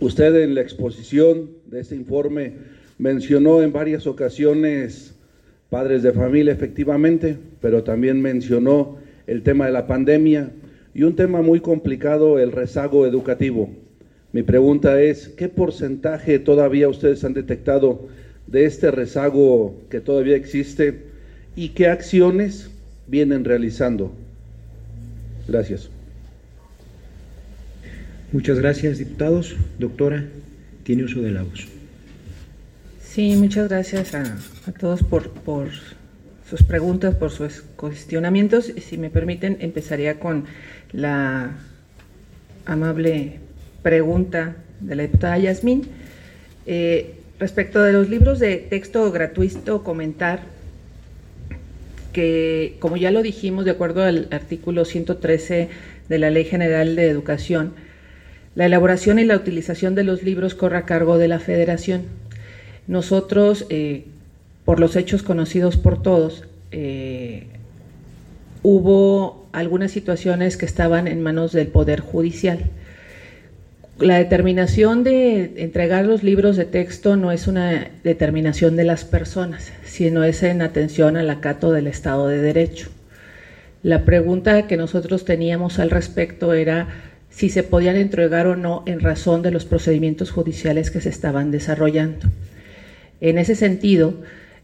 Usted 0.00 0.42
en 0.42 0.54
la 0.54 0.60
exposición 0.60 1.50
de 1.66 1.80
este 1.80 1.94
informe 1.94 2.52
mencionó 2.98 3.62
en 3.62 3.72
varias 3.72 4.06
ocasiones 4.06 5.14
padres 5.70 6.02
de 6.02 6.12
familia, 6.12 6.52
efectivamente, 6.52 7.36
pero 7.60 7.82
también 7.82 8.20
mencionó 8.20 8.98
el 9.26 9.42
tema 9.42 9.66
de 9.66 9.72
la 9.72 9.86
pandemia 9.86 10.50
y 10.94 11.02
un 11.02 11.16
tema 11.16 11.40
muy 11.40 11.60
complicado, 11.60 12.38
el 12.38 12.52
rezago 12.52 13.06
educativo. 13.06 13.70
Mi 14.32 14.42
pregunta 14.42 15.00
es, 15.00 15.28
¿qué 15.28 15.48
porcentaje 15.48 16.38
todavía 16.38 16.88
ustedes 16.88 17.24
han 17.24 17.32
detectado 17.32 18.08
de 18.46 18.66
este 18.66 18.90
rezago 18.90 19.74
que 19.88 20.00
todavía 20.00 20.36
existe 20.36 21.04
y 21.56 21.70
qué 21.70 21.88
acciones 21.88 22.70
vienen 23.06 23.44
realizando? 23.44 24.12
Gracias. 25.48 25.88
Muchas 28.32 28.58
gracias, 28.58 28.98
diputados. 28.98 29.56
Doctora, 29.78 30.24
tiene 30.82 31.04
uso 31.04 31.20
de 31.20 31.30
la 31.30 31.42
voz. 31.42 31.68
Sí, 33.02 33.36
muchas 33.36 33.68
gracias 33.68 34.14
a, 34.14 34.36
todos 34.78 35.02
por, 35.02 35.30
por 35.30 35.68
sus 36.48 36.62
preguntas, 36.64 37.14
por 37.14 37.30
sus 37.30 37.62
cuestionamientos. 37.76 38.72
Si 38.78 38.98
me 38.98 39.10
permiten, 39.10 39.58
empezaría 39.60 40.18
con 40.18 40.44
la 40.92 41.52
amable 42.66 43.38
pregunta 43.82 44.56
de 44.80 44.96
la 44.96 45.04
diputada 45.04 45.38
Yasmín. 45.38 45.82
Eh, 46.66 47.14
respecto 47.38 47.80
de 47.82 47.92
los 47.92 48.10
libros 48.10 48.40
de 48.40 48.56
texto 48.56 49.10
gratuito, 49.12 49.84
comentar 49.84 50.40
que, 52.12 52.76
como 52.80 52.96
ya 52.96 53.12
lo 53.12 53.22
dijimos, 53.22 53.64
de 53.64 53.70
acuerdo 53.70 54.02
al 54.02 54.26
artículo 54.30 54.84
113 54.84 55.68
de 56.08 56.18
la 56.18 56.30
Ley 56.30 56.44
General 56.44 56.96
de 56.96 57.08
Educación, 57.08 57.74
la 58.56 58.64
elaboración 58.64 59.18
y 59.18 59.24
la 59.24 59.36
utilización 59.36 59.94
de 59.94 60.02
los 60.02 60.22
libros 60.22 60.54
corre 60.54 60.78
a 60.78 60.86
cargo 60.86 61.18
de 61.18 61.28
la 61.28 61.38
Federación. 61.38 62.02
Nosotros, 62.88 63.66
eh, 63.68 64.06
por 64.64 64.80
los 64.80 64.96
hechos 64.96 65.22
conocidos 65.22 65.76
por 65.76 66.02
todos, 66.02 66.44
eh, 66.72 67.44
hubo 68.62 69.46
algunas 69.52 69.90
situaciones 69.90 70.56
que 70.56 70.64
estaban 70.64 71.06
en 71.06 71.20
manos 71.22 71.52
del 71.52 71.68
Poder 71.68 72.00
Judicial. 72.00 72.60
La 73.98 74.16
determinación 74.16 75.04
de 75.04 75.52
entregar 75.56 76.06
los 76.06 76.22
libros 76.22 76.56
de 76.56 76.64
texto 76.64 77.16
no 77.16 77.32
es 77.32 77.48
una 77.48 77.90
determinación 78.04 78.74
de 78.74 78.84
las 78.84 79.04
personas, 79.04 79.70
sino 79.84 80.24
es 80.24 80.42
en 80.42 80.62
atención 80.62 81.18
al 81.18 81.28
acato 81.28 81.72
del 81.72 81.86
Estado 81.86 82.28
de 82.28 82.40
Derecho. 82.40 82.88
La 83.82 84.04
pregunta 84.04 84.66
que 84.66 84.78
nosotros 84.78 85.26
teníamos 85.26 85.78
al 85.78 85.90
respecto 85.90 86.54
era 86.54 86.88
si 87.36 87.50
se 87.50 87.62
podían 87.62 87.96
entregar 87.96 88.46
o 88.46 88.56
no 88.56 88.82
en 88.86 89.00
razón 89.00 89.42
de 89.42 89.50
los 89.50 89.66
procedimientos 89.66 90.30
judiciales 90.30 90.90
que 90.90 91.02
se 91.02 91.10
estaban 91.10 91.50
desarrollando. 91.50 92.30
En 93.20 93.36
ese 93.36 93.54
sentido, 93.54 94.14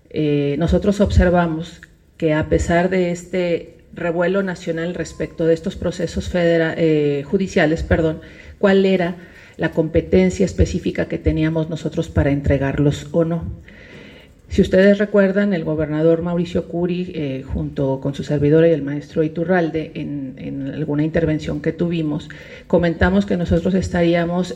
eh, 0.09 0.57
nosotros 0.59 1.03
observamos 1.03 1.83
que 2.17 2.33
a 2.33 2.49
pesar 2.49 2.89
de 2.89 3.11
este 3.11 3.75
revuelo 3.93 4.43
nacional 4.43 4.95
respecto 4.95 5.45
de 5.45 5.53
estos 5.53 5.77
procesos 5.77 6.31
eh, 6.33 7.23
judiciales, 7.27 7.83
perdón, 7.83 8.23
cuál 8.59 8.87
era 8.87 9.17
la 9.59 9.73
competencia 9.73 10.47
específica 10.47 11.09
que 11.09 11.19
teníamos 11.19 11.69
nosotros 11.69 12.09
para 12.09 12.31
entregarlos 12.31 13.07
o 13.13 13.27
no. 13.27 13.45
Si 14.53 14.62
ustedes 14.62 14.99
recuerdan, 14.99 15.53
el 15.53 15.65
gobernador 15.65 16.23
Mauricio 16.23 16.69
Curi, 16.69 17.11
eh, 17.15 17.43
junto 17.43 18.01
con 18.01 18.15
su 18.15 18.23
servidora 18.23 18.69
y 18.69 18.73
el 18.73 18.83
maestro 18.83 19.25
Iturralde, 19.25 19.91
en, 19.95 20.71
alguna 20.73 21.03
intervención 21.03 21.61
que 21.61 21.73
tuvimos, 21.73 22.29
comentamos 22.69 23.27
que 23.27 23.37
nosotros 23.37 23.75
estaríamos 23.75 24.55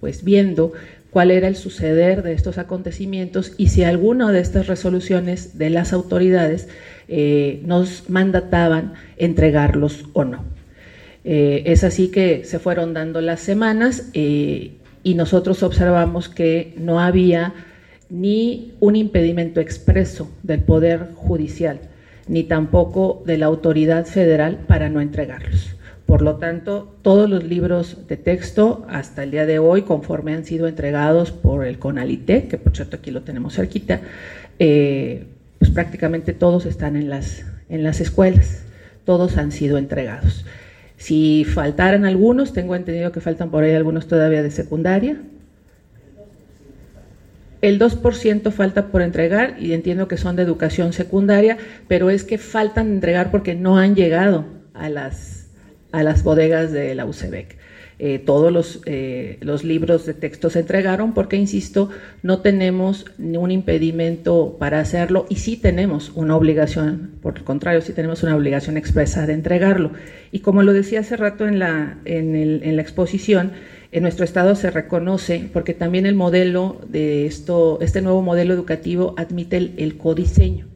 pues 0.00 0.22
viendo 0.24 0.72
cuál 1.10 1.30
era 1.30 1.48
el 1.48 1.56
suceder 1.56 2.22
de 2.22 2.34
estos 2.34 2.58
acontecimientos 2.58 3.52
y 3.56 3.68
si 3.68 3.82
alguna 3.84 4.32
de 4.32 4.40
estas 4.40 4.66
resoluciones 4.66 5.56
de 5.56 5.70
las 5.70 5.94
autoridades 5.94 6.68
eh, 7.08 7.62
nos 7.64 8.10
mandataban 8.10 8.92
entregarlos 9.16 10.04
o 10.12 10.24
no. 10.24 10.44
Eh, 11.24 11.62
es 11.64 11.84
así 11.84 12.08
que 12.08 12.44
se 12.44 12.58
fueron 12.58 12.92
dando 12.92 13.20
las 13.22 13.40
semanas 13.40 14.10
eh, 14.12 14.72
y 15.02 15.14
nosotros 15.14 15.62
observamos 15.62 16.28
que 16.28 16.74
no 16.76 17.00
había 17.00 17.54
ni 18.08 18.74
un 18.80 18.96
impedimento 18.96 19.60
expreso 19.60 20.30
del 20.42 20.60
Poder 20.60 21.08
Judicial, 21.14 21.80
ni 22.28 22.44
tampoco 22.44 23.22
de 23.26 23.38
la 23.38 23.46
autoridad 23.46 24.06
federal 24.06 24.58
para 24.66 24.88
no 24.88 25.00
entregarlos. 25.00 25.76
Por 26.06 26.22
lo 26.22 26.36
tanto, 26.36 26.96
todos 27.02 27.28
los 27.28 27.42
libros 27.42 28.06
de 28.06 28.16
texto 28.16 28.86
hasta 28.88 29.24
el 29.24 29.32
día 29.32 29.44
de 29.44 29.58
hoy, 29.58 29.82
conforme 29.82 30.34
han 30.34 30.44
sido 30.44 30.68
entregados 30.68 31.32
por 31.32 31.66
el 31.66 31.80
CONALITE, 31.80 32.46
que 32.46 32.58
por 32.58 32.76
cierto 32.76 32.96
aquí 32.96 33.10
lo 33.10 33.22
tenemos 33.22 33.54
cerquita, 33.54 34.00
eh, 34.60 35.24
pues 35.58 35.72
prácticamente 35.72 36.32
todos 36.32 36.64
están 36.64 36.94
en 36.94 37.10
las, 37.10 37.44
en 37.68 37.82
las 37.82 38.00
escuelas, 38.00 38.64
todos 39.04 39.36
han 39.36 39.50
sido 39.50 39.78
entregados. 39.78 40.44
Si 40.96 41.44
faltaran 41.44 42.04
algunos, 42.04 42.52
tengo 42.52 42.76
entendido 42.76 43.10
que 43.10 43.20
faltan 43.20 43.50
por 43.50 43.64
ahí 43.64 43.74
algunos 43.74 44.06
todavía 44.06 44.42
de 44.44 44.50
secundaria. 44.50 45.20
El 47.62 47.78
2% 47.78 48.50
falta 48.52 48.88
por 48.88 49.02
entregar 49.02 49.56
y 49.58 49.72
entiendo 49.72 50.08
que 50.08 50.16
son 50.16 50.36
de 50.36 50.42
educación 50.42 50.92
secundaria, 50.92 51.56
pero 51.88 52.10
es 52.10 52.24
que 52.24 52.38
faltan 52.38 52.88
entregar 52.88 53.30
porque 53.30 53.54
no 53.54 53.78
han 53.78 53.94
llegado 53.94 54.44
a 54.74 54.88
las 54.88 55.36
a 55.92 56.02
las 56.02 56.22
bodegas 56.22 56.72
de 56.72 56.94
la 56.94 57.06
UCEBEC. 57.06 57.56
Eh, 57.98 58.18
todos 58.18 58.52
los, 58.52 58.82
eh, 58.84 59.38
los, 59.40 59.64
libros 59.64 60.04
de 60.04 60.12
texto 60.12 60.50
se 60.50 60.60
entregaron 60.60 61.14
porque, 61.14 61.36
insisto, 61.36 61.88
no 62.22 62.40
tenemos 62.40 63.06
ningún 63.16 63.50
impedimento 63.50 64.58
para 64.58 64.80
hacerlo 64.80 65.24
y 65.30 65.36
sí 65.36 65.56
tenemos 65.56 66.12
una 66.14 66.36
obligación, 66.36 67.12
por 67.22 67.38
el 67.38 67.44
contrario, 67.44 67.80
sí 67.80 67.94
tenemos 67.94 68.22
una 68.22 68.36
obligación 68.36 68.76
expresa 68.76 69.26
de 69.26 69.32
entregarlo. 69.32 69.92
Y 70.30 70.40
como 70.40 70.62
lo 70.62 70.74
decía 70.74 71.00
hace 71.00 71.16
rato 71.16 71.48
en 71.48 71.58
la, 71.58 71.96
en, 72.04 72.36
el, 72.36 72.60
en 72.64 72.76
la 72.76 72.82
exposición, 72.82 73.52
en 73.96 74.02
nuestro 74.02 74.26
estado 74.26 74.54
se 74.56 74.70
reconoce 74.70 75.48
porque 75.54 75.72
también 75.72 76.04
el 76.04 76.14
modelo 76.14 76.82
de 76.86 77.24
esto, 77.24 77.78
este 77.80 78.02
nuevo 78.02 78.20
modelo 78.20 78.52
educativo 78.52 79.14
admite 79.16 79.56
el, 79.56 79.96
codiseño. 79.96 80.66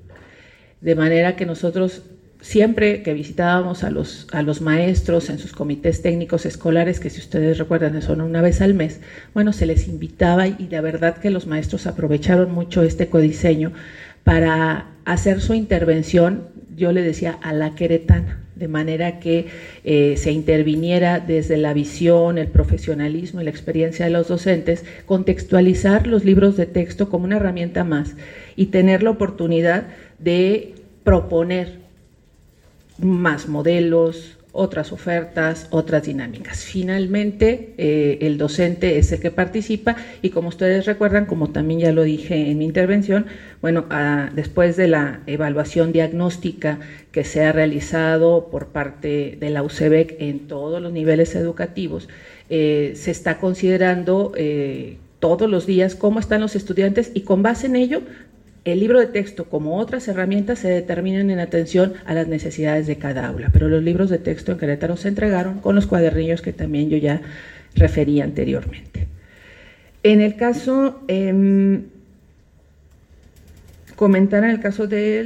De 0.81 0.95
manera 0.95 1.37
que 1.37 1.45
nosotros 1.45 2.01
siempre 2.41 3.03
que 3.03 3.13
visitábamos 3.13 3.85
a 3.85 3.91
los, 3.91 4.27
a 4.33 4.41
los 4.41 4.63
maestros 4.63 5.29
en 5.29 5.39
sus 5.39 5.53
comités 5.53 6.01
técnicos 6.01 6.47
escolares, 6.47 6.99
que 6.99 7.11
si 7.11 7.21
ustedes 7.21 7.59
recuerdan 7.59 8.01
son 8.01 8.23
una 8.23 8.41
vez 8.41 8.63
al 8.63 8.73
mes, 8.73 9.03
bueno, 9.35 9.53
se 9.53 9.67
les 9.67 9.87
invitaba 9.87 10.49
y 10.49 10.69
la 10.71 10.81
verdad 10.81 11.19
que 11.19 11.29
los 11.29 11.47
maestros 11.47 11.87
aprovecharon 11.87 12.51
mucho 12.51 12.83
este 12.83 13.09
codiseño 13.09 13.73
para 14.25 14.87
hacer 15.05 15.41
su 15.41 15.55
intervención, 15.55 16.49
yo 16.77 16.93
le 16.93 17.03
decía, 17.03 17.39
a 17.43 17.53
la 17.53 17.75
queretana, 17.75 18.41
de 18.55 18.69
manera 18.69 19.19
que 19.19 19.47
eh, 19.85 20.15
se 20.19 20.33
interviniera 20.33 21.19
desde 21.19 21.57
la 21.57 21.73
visión, 21.73 22.37
el 22.37 22.49
profesionalismo 22.49 23.41
y 23.41 23.45
la 23.45 23.51
experiencia 23.51 24.05
de 24.05 24.11
los 24.11 24.29
docentes, 24.29 24.85
contextualizar 25.07 26.07
los 26.07 26.25
libros 26.25 26.57
de 26.57 26.67
texto 26.67 27.09
como 27.09 27.25
una 27.25 27.37
herramienta 27.37 27.85
más 27.85 28.15
y 28.57 28.67
tener 28.67 29.03
la 29.03 29.11
oportunidad 29.11 29.87
de 30.19 30.75
proponer 31.05 31.81
más 32.99 33.49
modelos, 33.49 34.37
otras 34.53 34.93
ofertas, 34.93 35.69
otras 35.71 36.05
dinámicas. 36.05 36.65
Finalmente, 36.65 37.75
eh, 37.79 38.19
el 38.23 38.39
docente 38.39 38.99
es 38.99 39.13
el 39.13 39.21
que 39.21 39.31
participa 39.31 39.97
y 40.23 40.31
como 40.31 40.49
ustedes 40.49 40.87
recuerdan, 40.87 41.27
como 41.27 41.51
también 41.51 41.81
ya 41.81 41.93
lo 41.93 42.03
dije 42.03 42.51
en 42.51 42.59
mi 42.59 42.65
intervención, 42.65 43.27
bueno, 43.63 43.87
después 44.35 44.77
de 44.77 44.89
la 44.89 45.21
evaluación 45.27 45.93
diagnóstica 45.93 46.81
que 47.13 47.25
se 47.25 47.45
ha 47.45 47.53
realizado 47.53 48.49
por 48.51 48.69
parte 48.69 49.37
de 49.39 49.51
la 49.51 49.63
UCEBEC 49.63 50.17
en 50.21 50.49
todos 50.49 50.83
los 50.83 50.93
niveles 50.93 51.35
educativos, 51.35 52.09
eh, 52.49 52.93
se 52.97 53.11
está 53.11 53.39
considerando 53.39 54.33
eh, 54.37 54.97
todos 55.21 55.49
los 55.49 55.67
días 55.67 55.95
cómo 55.95 56.19
están 56.19 56.41
los 56.41 56.57
estudiantes 56.57 57.13
y 57.15 57.21
con 57.21 57.43
base 57.43 57.67
en 57.67 57.77
ello 57.77 58.03
el 58.65 58.81
libro 58.81 59.01
de 59.01 59.07
texto, 59.07 59.45
como 59.45 59.79
otras 59.79 60.07
herramientas, 60.09 60.59
se 60.59 60.69
determinan 60.69 61.31
en 61.31 61.41
atención 61.41 61.95
a 62.05 62.15
las 62.15 62.29
necesidades 62.29 62.87
de 62.87 62.97
cada 62.97 63.27
aula, 63.27 63.49
pero 63.53 63.69
los 63.69 63.83
libros 63.83 64.11
de 64.11 64.19
texto 64.19 64.53
en 64.53 64.59
Querétaro 64.59 64.97
se 64.97 65.09
entregaron 65.09 65.61
con 65.61 65.75
los 65.75 65.87
cuadernillos 65.87 66.43
que 66.43 66.53
también 66.53 66.91
yo 66.91 66.99
ya 66.99 67.23
referí 67.75 68.21
anteriormente. 68.21 69.09
En 70.03 70.21
el 70.21 70.37
caso, 70.37 71.01
eh, 71.09 71.81
comentar 73.97 74.45
en 74.45 74.51
el 74.51 74.61
caso 74.61 74.87
de 74.87 75.23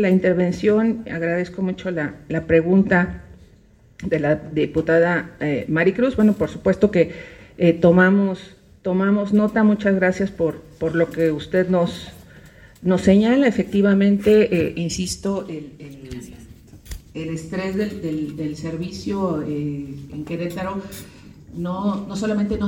la 0.00 0.08
intervención, 0.08 1.04
agradezco 1.10 1.60
mucho 1.60 1.90
la, 1.90 2.14
pregunta 2.46 3.24
de 4.02 4.20
la 4.20 4.36
diputada 4.36 5.32
eh, 5.40 5.66
Maricruz. 5.68 6.16
Bueno, 6.16 6.32
por 6.32 6.48
supuesto 6.48 6.90
que 6.90 7.12
eh, 7.58 7.74
tomamos, 7.74 8.56
tomamos 8.80 9.34
nota, 9.34 9.64
muchas 9.64 9.94
gracias 9.96 10.30
por, 10.30 10.62
por 10.78 10.94
lo 10.94 11.10
que 11.10 11.30
usted 11.30 11.68
nos 11.68 12.10
nos 12.82 13.02
señala 13.02 13.46
efectivamente, 13.46 14.48
eh, 14.50 14.72
insisto, 14.76 15.46
el, 15.48 17.28
estrés 17.34 17.76
del, 17.76 18.56
servicio 18.56 19.42
eh, 19.42 19.94
en 20.12 20.24
Querétaro 20.24 20.80
no, 21.56 22.06
no 22.06 22.16
solamente 22.16 22.56